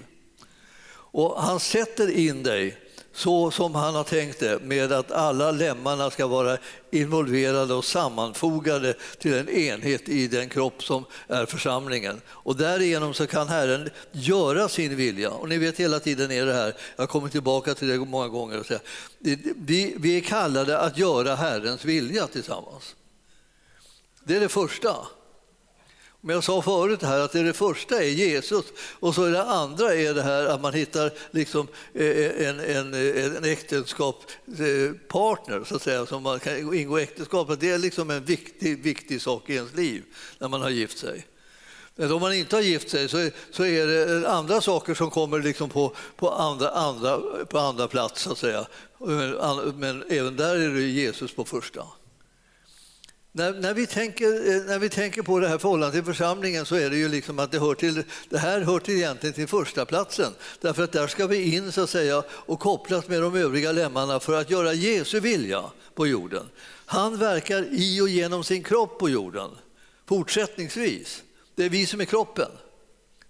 [1.11, 2.77] Och han sätter in dig
[3.13, 6.57] så som han har tänkt det med att alla lemmarna ska vara
[6.91, 12.21] involverade och sammanfogade till en enhet i den kropp som är församlingen.
[12.27, 15.31] Och därigenom så kan Herren göra sin vilja.
[15.31, 18.59] Och ni vet hela tiden är det här, jag kommer tillbaka till det många gånger
[18.59, 18.81] och säger,
[19.55, 22.95] vi, vi är kallade att göra Herrens vilja tillsammans.
[24.23, 24.95] Det är det första.
[26.21, 28.65] Men jag sa förut här att det, det första är Jesus
[28.99, 32.93] och så är det andra är det här att man hittar liksom eh, en, en,
[33.35, 38.25] en äktenskapspartner eh, så att säga, som man kan ingå äktenskap Det är liksom en
[38.25, 40.03] viktig, viktig sak i ens liv
[40.39, 41.25] när man har gift sig.
[41.95, 45.09] Men om man inte har gift sig så är, så är det andra saker som
[45.09, 48.67] kommer liksom på, på, andra, andra, på andra plats, så att säga.
[48.97, 49.31] Men,
[49.75, 51.87] men även där är det Jesus på första.
[53.39, 56.75] När, när, vi tänker, eh, när vi tänker på det här förhållandet till församlingen så
[56.75, 59.85] är det ju liksom att det, hör till, det här hör till egentligen till första
[59.85, 60.33] platsen.
[60.61, 64.19] Därför att där ska vi in så att säga, och kopplas med de övriga lemmarna
[64.19, 65.63] för att göra Jesu vilja
[65.95, 66.45] på jorden.
[66.85, 69.49] Han verkar i och genom sin kropp på jorden
[70.07, 71.23] fortsättningsvis.
[71.55, 72.51] Det är vi som är kroppen.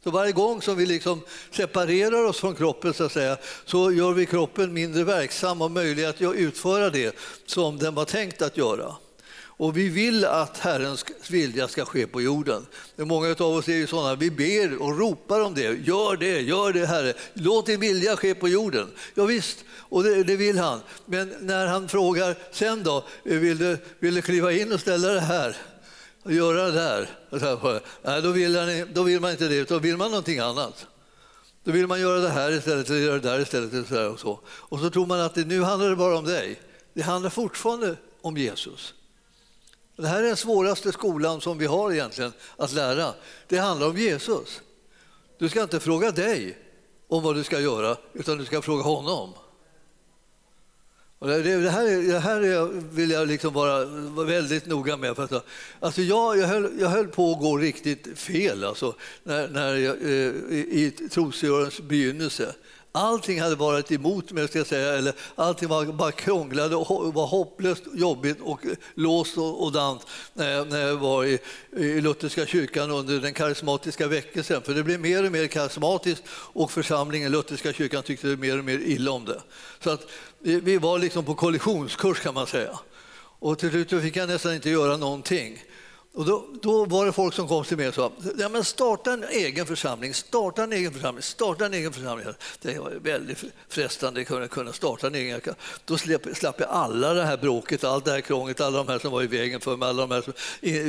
[0.04, 4.14] Så varje gång som vi liksom separerar oss från kroppen så, att säga, så gör
[4.14, 8.96] vi kroppen mindre verksam och möjlig att utföra det som den var tänkt att göra.
[9.60, 12.66] Och vi vill att Herrens vilja ska ske på jorden.
[12.96, 15.62] Många av oss är ju sådana, vi ber och ropar om det.
[15.62, 17.14] Gör det, gör det Herre.
[17.34, 18.88] Låt din vilja ske på jorden.
[19.16, 20.80] Ja, visst, och det, det vill han.
[21.06, 25.20] Men när han frågar sen då, vill du, vill du kliva in och ställa det
[25.20, 25.58] här?
[26.24, 27.10] Och göra det där?
[28.02, 30.88] Nej, då vill, han, då vill man inte det, då vill man någonting annat.
[31.64, 33.74] Då vill man göra det här istället eller göra det där istället.
[33.74, 34.40] Och så, och så.
[34.48, 36.60] och så tror man att det, nu handlar det bara om dig.
[36.94, 38.94] Det handlar fortfarande om Jesus.
[40.02, 43.14] Det här är den svåraste skolan som vi har egentligen att lära.
[43.48, 44.62] Det handlar om Jesus.
[45.38, 46.58] Du ska inte fråga dig
[47.08, 49.34] om vad du ska göra, utan du ska fråga honom.
[51.20, 55.16] Och det, här, det här vill jag liksom vara, vara väldigt noga med.
[55.16, 55.46] För att,
[55.80, 60.02] alltså jag, jag, höll, jag höll på att gå riktigt fel alltså, när, när jag,
[60.02, 60.94] eh, i,
[61.42, 62.56] i begynnelse.
[62.92, 67.28] Allting hade varit emot mig, ska jag säga, eller allting var bara krånglade och var
[67.28, 68.60] hopplöst jobbigt och
[68.96, 71.40] låst och, och dant när jag, när jag var i,
[71.78, 74.62] i Lutherska kyrkan under den karismatiska väckelsen.
[74.62, 78.80] För det blev mer och mer karismatiskt och församlingen, Lutherska kyrkan, tyckte mer och mer
[78.80, 79.42] illa om det.
[79.80, 80.08] Så att
[80.40, 82.80] vi var liksom på kollisionskurs kan man säga.
[83.40, 85.64] Och till slut fick jag nästan inte göra någonting.
[86.14, 89.14] Och då, då, var det folk som kom till mig och sa ja, men starta
[89.14, 92.28] en egen församling, starta en egen församling, starta en egen församling.
[92.62, 95.42] Det var väldigt frestande att kunna starta en egen.
[95.86, 99.00] Då slapp, slapp jag alla det här bråket, allt det här krånglet, alla de här
[99.00, 100.34] som var i vägen för mig, alla de här som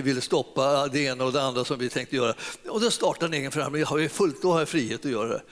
[0.03, 2.35] ville stoppa det ena och det andra som vi tänkte göra.
[2.69, 5.29] Och då startade en egen församling, jag har fullt, då har jag frihet att göra
[5.29, 5.43] det.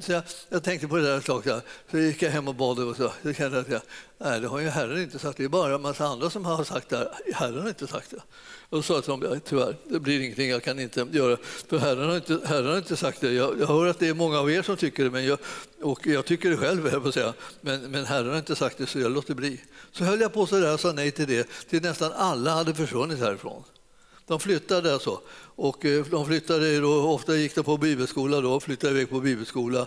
[0.00, 1.44] Så jag, jag tänkte på det där ett tag,
[1.90, 3.86] så gick jag hem och bad och så, så kände jag att
[4.18, 6.64] nej, det har ju Herren inte sagt, det är bara en massa andra som har
[6.64, 7.08] sagt det här.
[7.34, 8.22] Herren har inte sagt det.
[8.70, 11.36] Och sa till dem, tyvärr, det blir ingenting, jag kan inte göra
[11.68, 13.32] För Herren har inte, Herren har inte sagt det.
[13.32, 15.38] Jag, jag hör att det är många av er som tycker det, men jag,
[15.82, 17.34] och jag tycker det själv, jag på säga.
[17.60, 19.60] Men, men Herren har inte sagt det, så jag låter bli.
[19.92, 22.74] Så höll jag på så där och sa nej till det, till nästan alla hade
[22.74, 23.62] försvunnit härifrån.
[24.26, 25.20] De flyttade alltså.
[25.56, 29.86] Och eh, de flyttade då, ofta gick de på bibelskola då, flyttade iväg på bibelskola.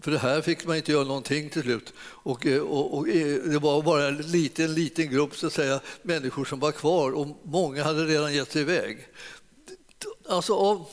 [0.00, 1.92] För det här fick man inte göra någonting till slut.
[2.00, 5.80] Och, eh, och, och, eh, det var bara en liten, liten grupp så att säga,
[6.02, 9.06] människor som var kvar och många hade redan gett sig iväg.
[10.28, 10.86] Alltså av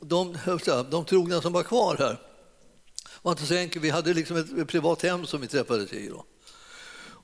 [0.00, 0.38] de,
[0.90, 2.20] de trogna som var kvar här
[3.22, 3.84] var inte så enkelt.
[3.84, 6.08] Vi hade liksom ett privat hem som vi träffades i.
[6.08, 6.24] Då.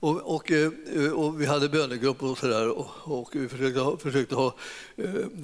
[0.01, 0.73] Och, och, eh,
[1.13, 4.55] och, vi hade bönegrupp och sådär och, och vi försökte ha, försökte, ha,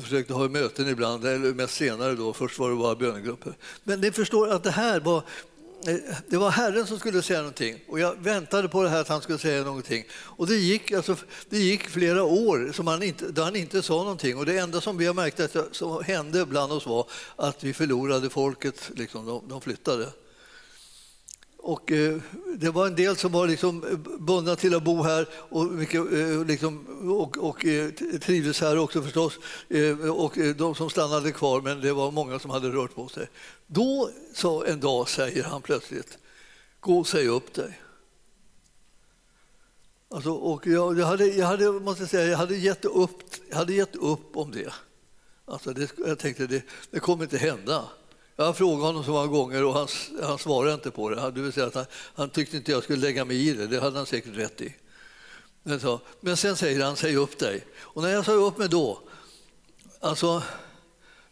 [0.03, 2.33] försökte ha möten ibland, eller mest senare då.
[2.33, 3.57] Först var det bara bönegrupper.
[3.85, 5.23] Men ni förstår att det här var
[5.87, 5.97] Eh,
[6.28, 9.20] det var Herren som skulle säga någonting och jag väntade på det här att han
[9.20, 10.05] skulle säga någonting.
[10.12, 11.16] Och det gick, alltså,
[11.49, 14.80] det gick flera år som han inte, där han inte sa någonting och det enda
[14.80, 17.07] som vi har märkt att som hände bland oss var
[17.37, 20.09] att vi förlorade folket, liksom, de, de flyttade.
[21.65, 22.21] Och, eh,
[22.57, 26.13] det var en del som var liksom eh, bundna till att bo här och, mycket,
[26.13, 27.91] eh, liksom, och, och eh,
[28.21, 29.39] trivdes här också förstås.
[29.69, 33.09] Eh, och eh, de som stannade kvar, men det var många som hade rört på
[33.09, 33.29] sig.
[33.67, 36.19] Då så en dag säger han plötsligt,
[36.81, 37.81] gå och säg upp dig.
[40.09, 43.19] Alltså, och jag, jag, hade, jag, hade, måste säga, jag hade gett upp,
[43.51, 44.73] jag hade gett upp om det.
[45.45, 47.89] Alltså det jag tänkte det, det kommer inte hända.
[48.37, 49.89] Jag har frågat honom så många gånger och han,
[50.22, 51.30] han svarade inte på det.
[51.30, 53.80] Det vill säga att han, han tyckte inte jag skulle lägga mig i det, det
[53.80, 54.74] hade han säkert rätt i.
[55.62, 57.64] Men, så, men sen säger han, säg upp dig.
[57.80, 59.01] Och när jag sa upp mig då,
[60.01, 60.43] alltså,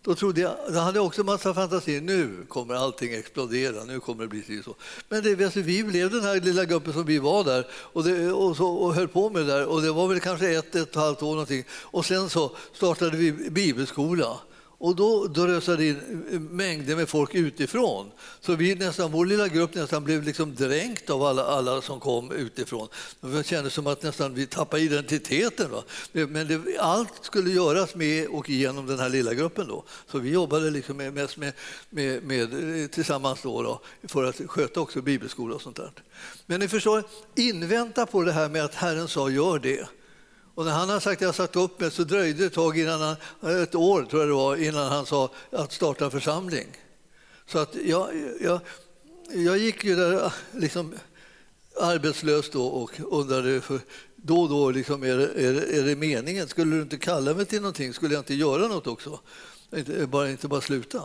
[0.02, 4.28] då trodde jag, då hade också massa fantasi, nu kommer allting explodera, nu kommer det
[4.28, 4.74] bli så.
[5.08, 8.32] Men det, alltså, vi blev den här lilla gruppen som vi var där och, det,
[8.32, 10.74] och, så, och höll på med det där och det var väl kanske ett, ett
[10.74, 11.64] och ett halvt år någonting.
[11.70, 14.38] Och sen så startade vi bibelskola.
[14.82, 18.10] Och då, då rösade in eh, mängder med folk utifrån.
[18.40, 22.32] Så vi nästan, vår lilla grupp nästan blev liksom dränkt av alla, alla som kom
[22.32, 22.88] utifrån.
[23.20, 25.70] Det kändes som att nästan vi tappade identiteten.
[25.70, 25.82] Va?
[26.12, 29.68] Men det, allt skulle göras med och genom den här lilla gruppen.
[29.68, 29.84] Då.
[30.06, 31.52] Så vi jobbade liksom med, mest med,
[31.90, 35.90] med, med, eh, tillsammans då, då, för att sköta också bibelskola och sånt där.
[36.46, 37.04] Men ni förstår,
[37.34, 39.88] invänta på det här med att Herren sa gör det.
[40.54, 42.78] Och när han hade sagt att jag satt upp mig så dröjde det ett tag,
[42.78, 43.16] innan han,
[43.62, 46.66] ett år tror jag det var, innan han sa att starta församling.
[47.46, 48.08] Så att jag,
[48.40, 48.60] jag,
[49.34, 50.94] jag gick ju där liksom
[51.80, 53.80] arbetslös då och undrade för
[54.16, 56.48] då och då, liksom, är, det, är, det, är det meningen?
[56.48, 57.94] Skulle du inte kalla mig till någonting?
[57.94, 59.20] Skulle jag inte göra något också?
[59.76, 61.02] Inte bara, inte bara sluta.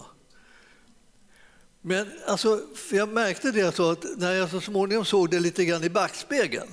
[1.82, 5.84] Men alltså, jag märkte det alltså att när jag så småningom såg det lite grann
[5.84, 6.70] i backspegeln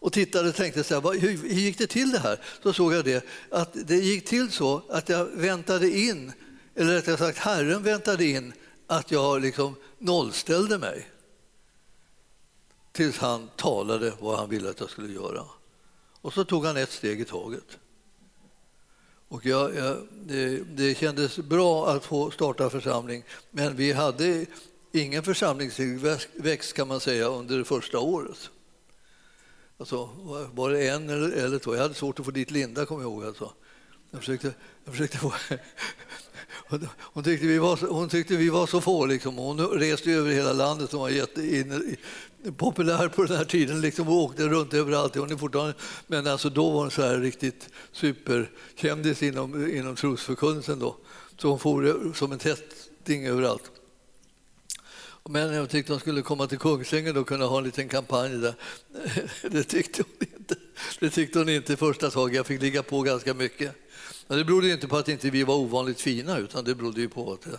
[0.00, 2.40] och tittade och tänkte så här, hur, gick det till det här?
[2.62, 6.32] Så såg jag det, att det gick till så att jag väntade in,
[6.74, 8.52] eller rättare sagt Herren väntade in
[8.86, 11.06] att jag liksom nollställde mig
[12.92, 15.44] tills han talade vad han ville att jag skulle göra.
[16.20, 17.78] Och så tog han ett steg i taget.
[19.28, 24.46] Och jag, jag, det, det kändes bra att få starta församling, men vi hade
[24.92, 28.50] ingen församlingstillväxt kan man säga under det första året.
[29.78, 30.08] Alltså,
[30.52, 31.74] var det en eller, eller två?
[31.74, 33.24] Jag hade svårt att få dit Linda, kommer jag ihåg.
[33.24, 33.52] Alltså.
[34.10, 34.54] Jag försökte,
[34.84, 35.32] jag försökte få...
[37.00, 39.06] Hon tyckte vi var, hon tyckte vi var så få.
[39.06, 39.36] Liksom.
[39.36, 44.48] Hon reste över hela landet Hon var jättepopulär på den här tiden liksom, och åkte
[44.48, 45.16] runt överallt.
[45.16, 45.74] Hon är fortfarande,
[46.06, 50.80] men alltså, då var hon så här riktigt superkändis inom, inom trosförkunnelsen.
[51.36, 53.70] Så hon for som en tätting överallt.
[55.28, 58.54] Men jag tyckte hon skulle komma till Kungsängen och kunna ha en liten kampanj där.
[59.50, 60.54] Det tyckte hon inte.
[61.00, 62.36] Det tyckte hon inte första taget.
[62.36, 63.74] Jag fick ligga på ganska mycket.
[64.26, 67.08] Men det berodde inte på att inte vi var ovanligt fina, utan det berodde ju
[67.08, 67.58] på att, eh,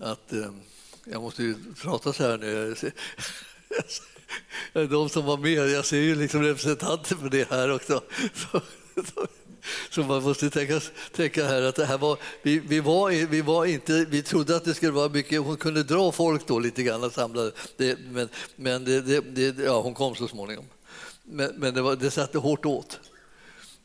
[0.00, 0.50] att eh,
[1.04, 2.74] jag måste ju prata så här nu.
[4.88, 8.02] De som var med, jag ser ju liksom representanter för det här också.
[8.34, 8.60] Så,
[9.14, 9.26] så,
[9.90, 10.80] så man måste tänka,
[11.12, 14.64] tänka här att det här var, vi, vi, var, vi, var inte, vi trodde att
[14.64, 18.28] det skulle vara mycket, hon kunde dra folk då lite grann och samla det, men,
[18.56, 20.64] men det, det, det, ja, hon kom så småningom.
[21.24, 23.00] Men, men det, var, det satte hårt åt.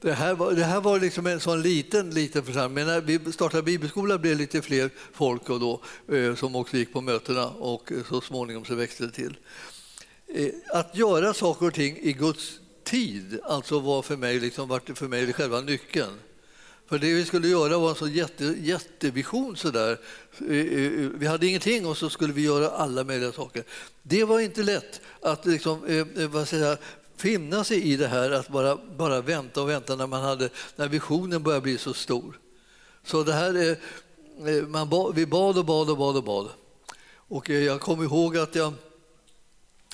[0.02, 2.74] Det här var, det här var liksom en sån liten, liten församling.
[2.74, 5.82] Men när vi startade bibelskola blev det lite fler folk och då,
[6.16, 9.38] eh, som också gick på mötena och så småningom så växte det till.
[10.28, 14.96] Eh, att göra saker och ting i Guds tid alltså var för mig, liksom, var
[14.96, 16.20] för mig själva nyckeln.
[16.88, 19.56] För det vi skulle göra var en sån jätte, jättevision.
[19.56, 19.98] Så där.
[20.50, 23.64] Eh, eh, eh, vi hade ingenting och så skulle vi göra alla möjliga saker.
[24.04, 26.78] Det var inte lätt att liksom, vad säger,
[27.18, 30.88] finna sig i det här att bara, bara vänta och vänta när, man hade, när
[30.88, 32.40] visionen började bli så stor.
[33.04, 36.50] Så det här är, man ba, vi bad och bad och bad och bad.
[37.30, 38.74] Och jag kommer ihåg att jag,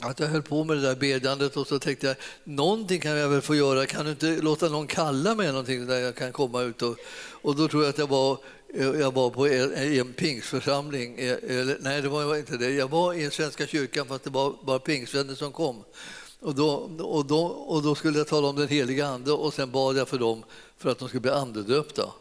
[0.01, 3.29] att jag höll på med det där bedjandet och så tänkte jag någonting kan jag
[3.29, 3.85] väl få göra.
[3.85, 6.81] Kan du inte låta någon kalla mig någonting där jag kan komma ut?
[6.81, 6.97] Och,
[7.41, 8.37] och då tror jag att jag var
[8.75, 13.13] jag var på en, en pingstförsamling, e, eller, nej det var inte det, jag var
[13.13, 15.83] i Svenska kyrkan fast det var bara pingstvänner som kom.
[16.39, 16.69] Och då,
[16.99, 20.07] och, då, och då skulle jag tala om den heliga Ande och sen bad jag
[20.07, 20.43] för dem
[20.77, 22.11] för att de skulle bli andedöpta.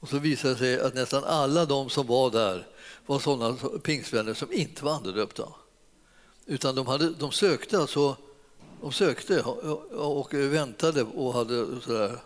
[0.00, 2.66] Och så visade det sig att nästan alla de som var där
[3.06, 5.48] var sådana pingstvänner som inte var andedöpta.
[6.46, 8.16] Utan de, hade, de sökte alltså,
[8.80, 9.42] de sökte
[9.92, 12.18] och väntade och hade sådär.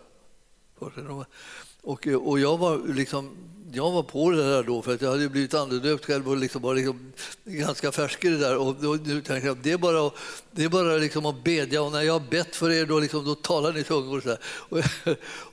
[1.81, 3.31] Och, och jag var liksom
[3.73, 6.61] jag var på det där då för att jag hade blivit andedöpt själv och liksom
[6.61, 7.13] var liksom
[7.45, 8.57] ganska färsk i det där.
[8.57, 10.11] Och då, nu tänkte jag, det är bara,
[10.51, 13.25] det är bara liksom att bedja och när jag har bett för er då, liksom,
[13.25, 14.21] då talar ni tungor.
[14.21, 14.37] Så.
[14.69, 14.79] Och,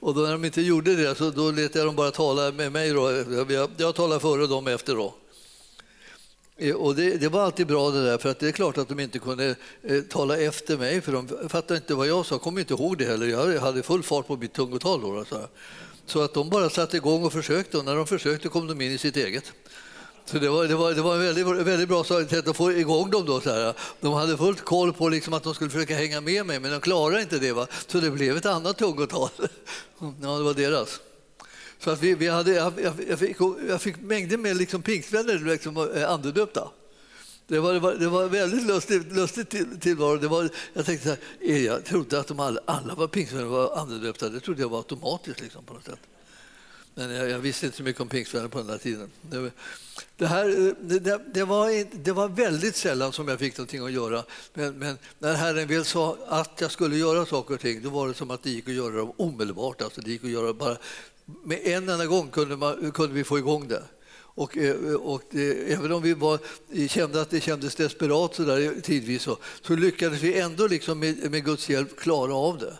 [0.09, 2.73] och då när de inte gjorde det så då lät jag dem bara tala med
[2.73, 2.91] mig.
[2.91, 3.13] Då.
[3.51, 4.95] Jag, jag talar före och dem efter.
[4.95, 5.15] Då.
[6.59, 8.89] Eh, och det, det, var alltid bra det där, för att det är klart att
[8.89, 12.59] de inte kunde eh, tala efter mig, för de fattade inte vad jag sa, kom
[12.59, 13.27] inte ihåg det heller.
[13.27, 15.25] Jag hade full fart på mitt tungotal då.
[15.25, 15.47] Så,
[16.07, 18.93] så att de bara satte igång och försökte, och när de försökte kom de in
[18.93, 19.53] i sitt eget.
[20.25, 23.11] Så det var, det var, det var en väldigt, väldigt bra sätt att få igång
[23.11, 23.27] dem.
[23.27, 23.75] Då, så här.
[24.01, 26.81] De hade fullt koll på liksom att de skulle försöka hänga med mig, men de
[26.81, 27.53] klarade inte det.
[27.53, 27.67] Va?
[27.87, 29.29] Så det blev ett annat tungotal.
[30.01, 31.01] Ja, det var deras.
[31.79, 32.73] Så att vi, vi hade, jag,
[33.09, 33.37] jag, fick,
[33.69, 36.71] jag fick mängder med liksom pingstvänner liksom, andedöpta.
[37.49, 40.17] Det var, det var, det var väldigt lustigt, lustigt till, tillvaro.
[40.17, 43.45] Det var, jag tänkte så här, eh, jag trodde att de alla, alla var pingstvänner
[43.45, 44.29] var andedöpta.
[44.29, 46.01] Det trodde jag var automatiskt liksom, på något sätt.
[46.95, 49.11] Men jag, jag, visste inte så mycket om pingstvänner på den där tiden.
[49.23, 49.51] Det,
[50.17, 53.93] det här, eh, det, det, var, det var väldigt sällan som jag fick någonting att
[53.93, 54.25] göra.
[54.55, 58.09] Men, men, när Herren väl sa att jag skulle göra saker och ting, då var
[58.09, 59.83] det som att det gick att göra dem omedelbart.
[59.83, 60.77] Alltså det gick att göra bara
[61.45, 63.83] med en enda gång kunde, man, kunde vi få igång det.
[64.39, 66.39] Och, eh, och det, även om vi var,
[66.73, 70.99] eh, kände att det kändes desperat så där, tidvis så, så lyckades vi ändå liksom
[70.99, 72.79] med, med Guds hjälp klara av det.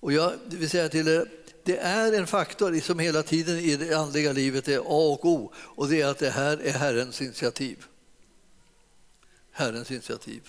[0.00, 1.28] Och jag vill säga till er,
[1.64, 5.52] det är en faktor som hela tiden i det andliga livet är A och O
[5.56, 7.84] och det är att det här är Herrens initiativ.
[9.52, 10.42] Herrens initiativ.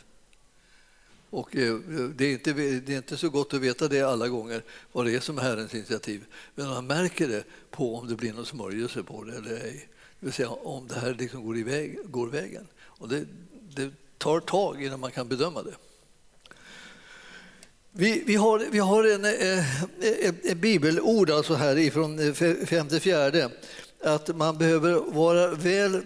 [1.30, 1.76] Och eh,
[2.16, 5.16] det är, inte, det är inte så gott att veta det alla gånger, vad det
[5.16, 6.26] är som är Herrens initiativ.
[6.56, 9.90] Men man märker det på om det blir någon smörjelse på det eller ej.
[10.20, 12.68] Det vill säga om det här liksom går, iväg, går vägen.
[12.78, 13.26] Och det,
[13.76, 15.76] det tar tag innan man kan bedöma det.
[17.92, 22.34] Vi, vi, har, vi har en, eh, eh en, en bibelord alltså här ifrån
[22.66, 23.52] femte fjärde
[24.04, 26.02] att man behöver vara väl eh,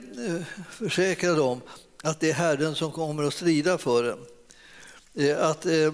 [0.69, 1.61] försäkrad om
[2.03, 4.19] att det är Herren som kommer att strida för en.
[5.19, 5.93] Eh, att eh,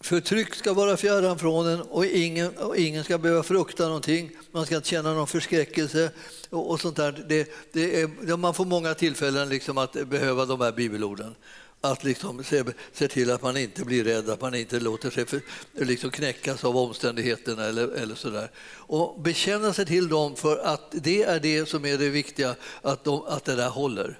[0.00, 4.30] förtryck ska vara fjärran från en och ingen, och ingen ska behöva frukta någonting.
[4.52, 6.10] Man ska inte känna någon förskräckelse
[6.50, 7.24] och, sånt där.
[7.28, 11.34] Det, det är, man får många tillfällen liksom att behöva de här bibelorden.
[11.80, 15.26] att liksom se, se, till att man inte blir rädd, att man inte låter sig
[15.26, 15.40] för,
[15.72, 18.50] liksom knäckas av omständigheterna eller, eller sådär.
[18.76, 23.04] Och bekänna sig till dem för att det är det som är det viktiga, att,
[23.04, 24.18] de, att det där håller.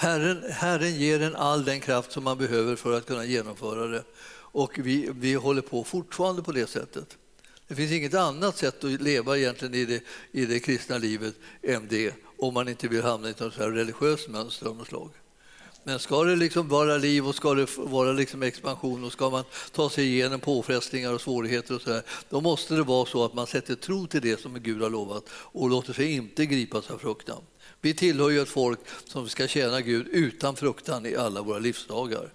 [0.00, 4.04] Herren, Herren ger en all den kraft som man behöver för att kunna genomföra det.
[4.30, 7.16] Och vi, vi håller på fortfarande på det sättet.
[7.68, 11.88] Det finns inget annat sätt att leva egentligen i det, i det kristna livet än
[11.88, 15.10] det, om man inte vill hamna i ett religiöst mönster av något slag.
[15.84, 19.44] Men ska det liksom vara liv och ska det vara liksom expansion och ska man
[19.72, 23.34] ta sig igenom påfrestningar och svårigheter och så där, då måste det vara så att
[23.34, 26.98] man sätter tro till det som Gud har lovat och låter sig inte gripas av
[26.98, 27.42] fruktan.
[27.80, 32.32] Vi tillhör ju ett folk som ska tjäna Gud utan fruktan i alla våra livsdagar.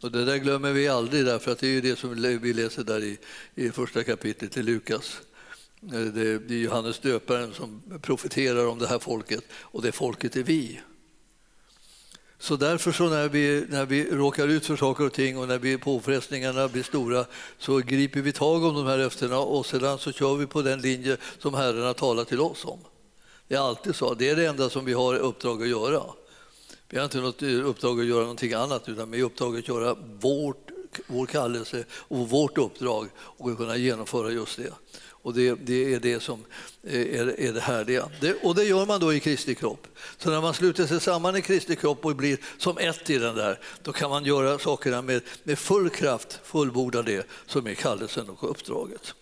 [0.00, 2.84] Och det där glömmer vi aldrig, därför att det är ju det som vi läser
[2.84, 3.18] där i,
[3.54, 5.20] i första kapitlet i Lukas.
[5.82, 10.42] Eh, det är Johannes döparen som profeterar om det här folket och det folket är
[10.42, 10.80] vi.
[12.40, 15.58] Så därför så när vi, när vi råkar ut för saker och ting och när
[15.58, 17.24] vi, påfrestningarna blir stora
[17.58, 20.80] så griper vi tag om de här löftena och sedan så kör vi på den
[20.80, 22.78] linje som Herren har talat till oss om.
[23.48, 24.14] Det är alltid så.
[24.14, 26.02] Det är det enda som vi har uppdrag att göra.
[26.88, 29.96] Vi har inte något uppdrag att göra någonting annat utan vi har uppdrag att göra
[30.20, 30.70] vårt,
[31.06, 34.72] vår kallelse och vårt uppdrag och kunna genomföra just det.
[35.28, 36.44] Och det, det, är det som
[36.82, 38.08] är, är det härliga.
[38.20, 39.86] Det, och det gör man då i Kristi kropp.
[40.18, 43.34] Så när man sluter sig samman i Kristi kropp och blir som ett i den
[43.34, 48.28] där, då kan man göra sakerna med, med full kraft, fullborda det som är kallelsen
[48.30, 49.14] och uppdraget.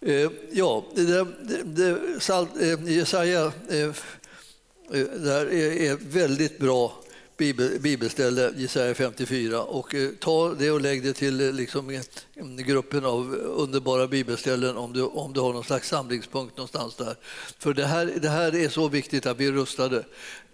[0.00, 1.90] Eh, ja, det, det, det,
[2.60, 3.92] eh, Jesaja eh, eh,
[5.16, 7.03] där är väldigt bra
[7.36, 9.62] bibelställe, Jesaja 54.
[9.62, 12.02] Och eh, ta det och lägg det till eh, liksom,
[12.56, 17.16] gruppen av underbara bibelställen om du, om du har någon slags samlingspunkt någonstans där.
[17.58, 20.04] För det här, det här är så viktigt att vi är rustade.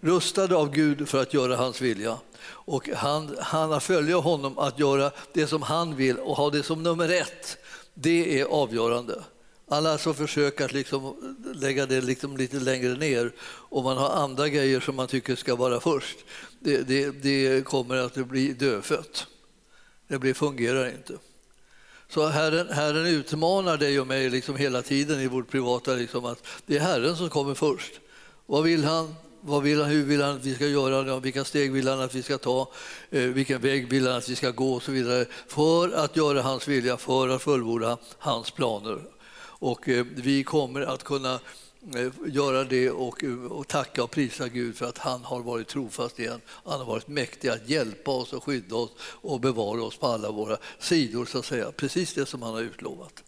[0.01, 2.17] Rustade av Gud för att göra hans vilja.
[2.43, 6.83] Och han, han följer honom att göra det som han vill och ha det som
[6.83, 7.57] nummer ett.
[7.93, 9.23] Det är avgörande.
[9.71, 11.15] Alla som försöker att liksom
[11.55, 15.55] lägga det liksom lite längre ner och man har andra grejer som man tycker ska
[15.55, 16.17] vara först,
[16.59, 19.27] det, det, det kommer att bli dödfött.
[20.07, 21.13] Det blir, fungerar inte.
[22.09, 26.47] Så Herren, Herren utmanar dig och mig liksom hela tiden i vårt privata, liksom att
[26.65, 27.91] det är Herren som kommer först.
[28.45, 29.15] Vad vill han?
[29.41, 31.19] Vad vill han, hur vill han att vi ska göra?
[31.19, 32.71] Vilka steg vill han att vi ska ta?
[33.09, 34.73] Eh, vilken väg vill han att vi ska gå?
[34.73, 35.25] och så vidare.
[35.47, 39.01] För att göra hans vilja, för att fullborda hans planer.
[39.61, 41.39] Och eh, vi kommer att kunna
[41.95, 45.67] eh, göra det och, eh, och, tacka och prisa Gud för att han har varit
[45.67, 46.41] trofast igen.
[46.47, 50.31] Han har varit mäktig att hjälpa oss och skydda oss och bevara oss på alla
[50.31, 51.71] våra sidor, så att säga.
[51.71, 53.23] Precis det som han har utlovat.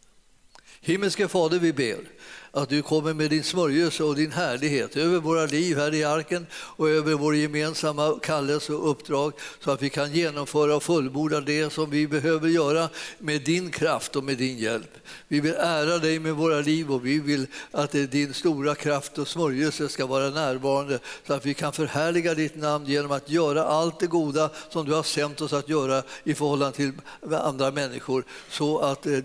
[0.81, 2.09] Himmelske Fader, vi ber
[2.55, 6.45] att du kommer med din smörjelse och din härlighet över våra liv här i arken
[6.53, 11.73] och över vår gemensamma kallelse och uppdrag så att vi kan genomföra och fullborda det
[11.73, 14.97] som vi behöver göra med din kraft och med din hjälp.
[15.27, 19.27] Vi vill ära dig med våra liv och vi vill att din stora kraft och
[19.27, 23.99] smörjelse ska vara närvarande så att vi kan förhärliga ditt namn genom att göra allt
[23.99, 26.91] det goda som du har sänt oss att göra i förhållande till
[27.31, 29.19] andra människor så att eh,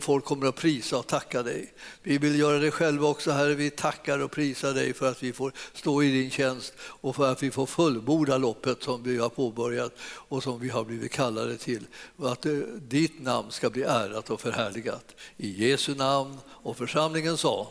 [0.00, 1.72] folk kommer att prisa och tacka dig.
[2.02, 3.54] Vi vill göra dig själv också, Herre.
[3.54, 7.32] Vi tackar och prisar dig för att vi får stå i din tjänst och för
[7.32, 11.56] att vi får fullborda loppet som vi har påbörjat och som vi har blivit kallade
[11.56, 11.86] till.
[12.16, 15.14] Och att eh, ditt namn ska bli ärat och förhärligat.
[15.36, 17.68] I Jesu namn och församlingen sa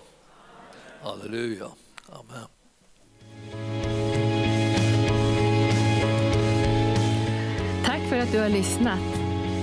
[1.03, 1.67] Halleluja.
[2.09, 2.47] Amen.
[7.85, 9.20] Tack för att du har lyssnat.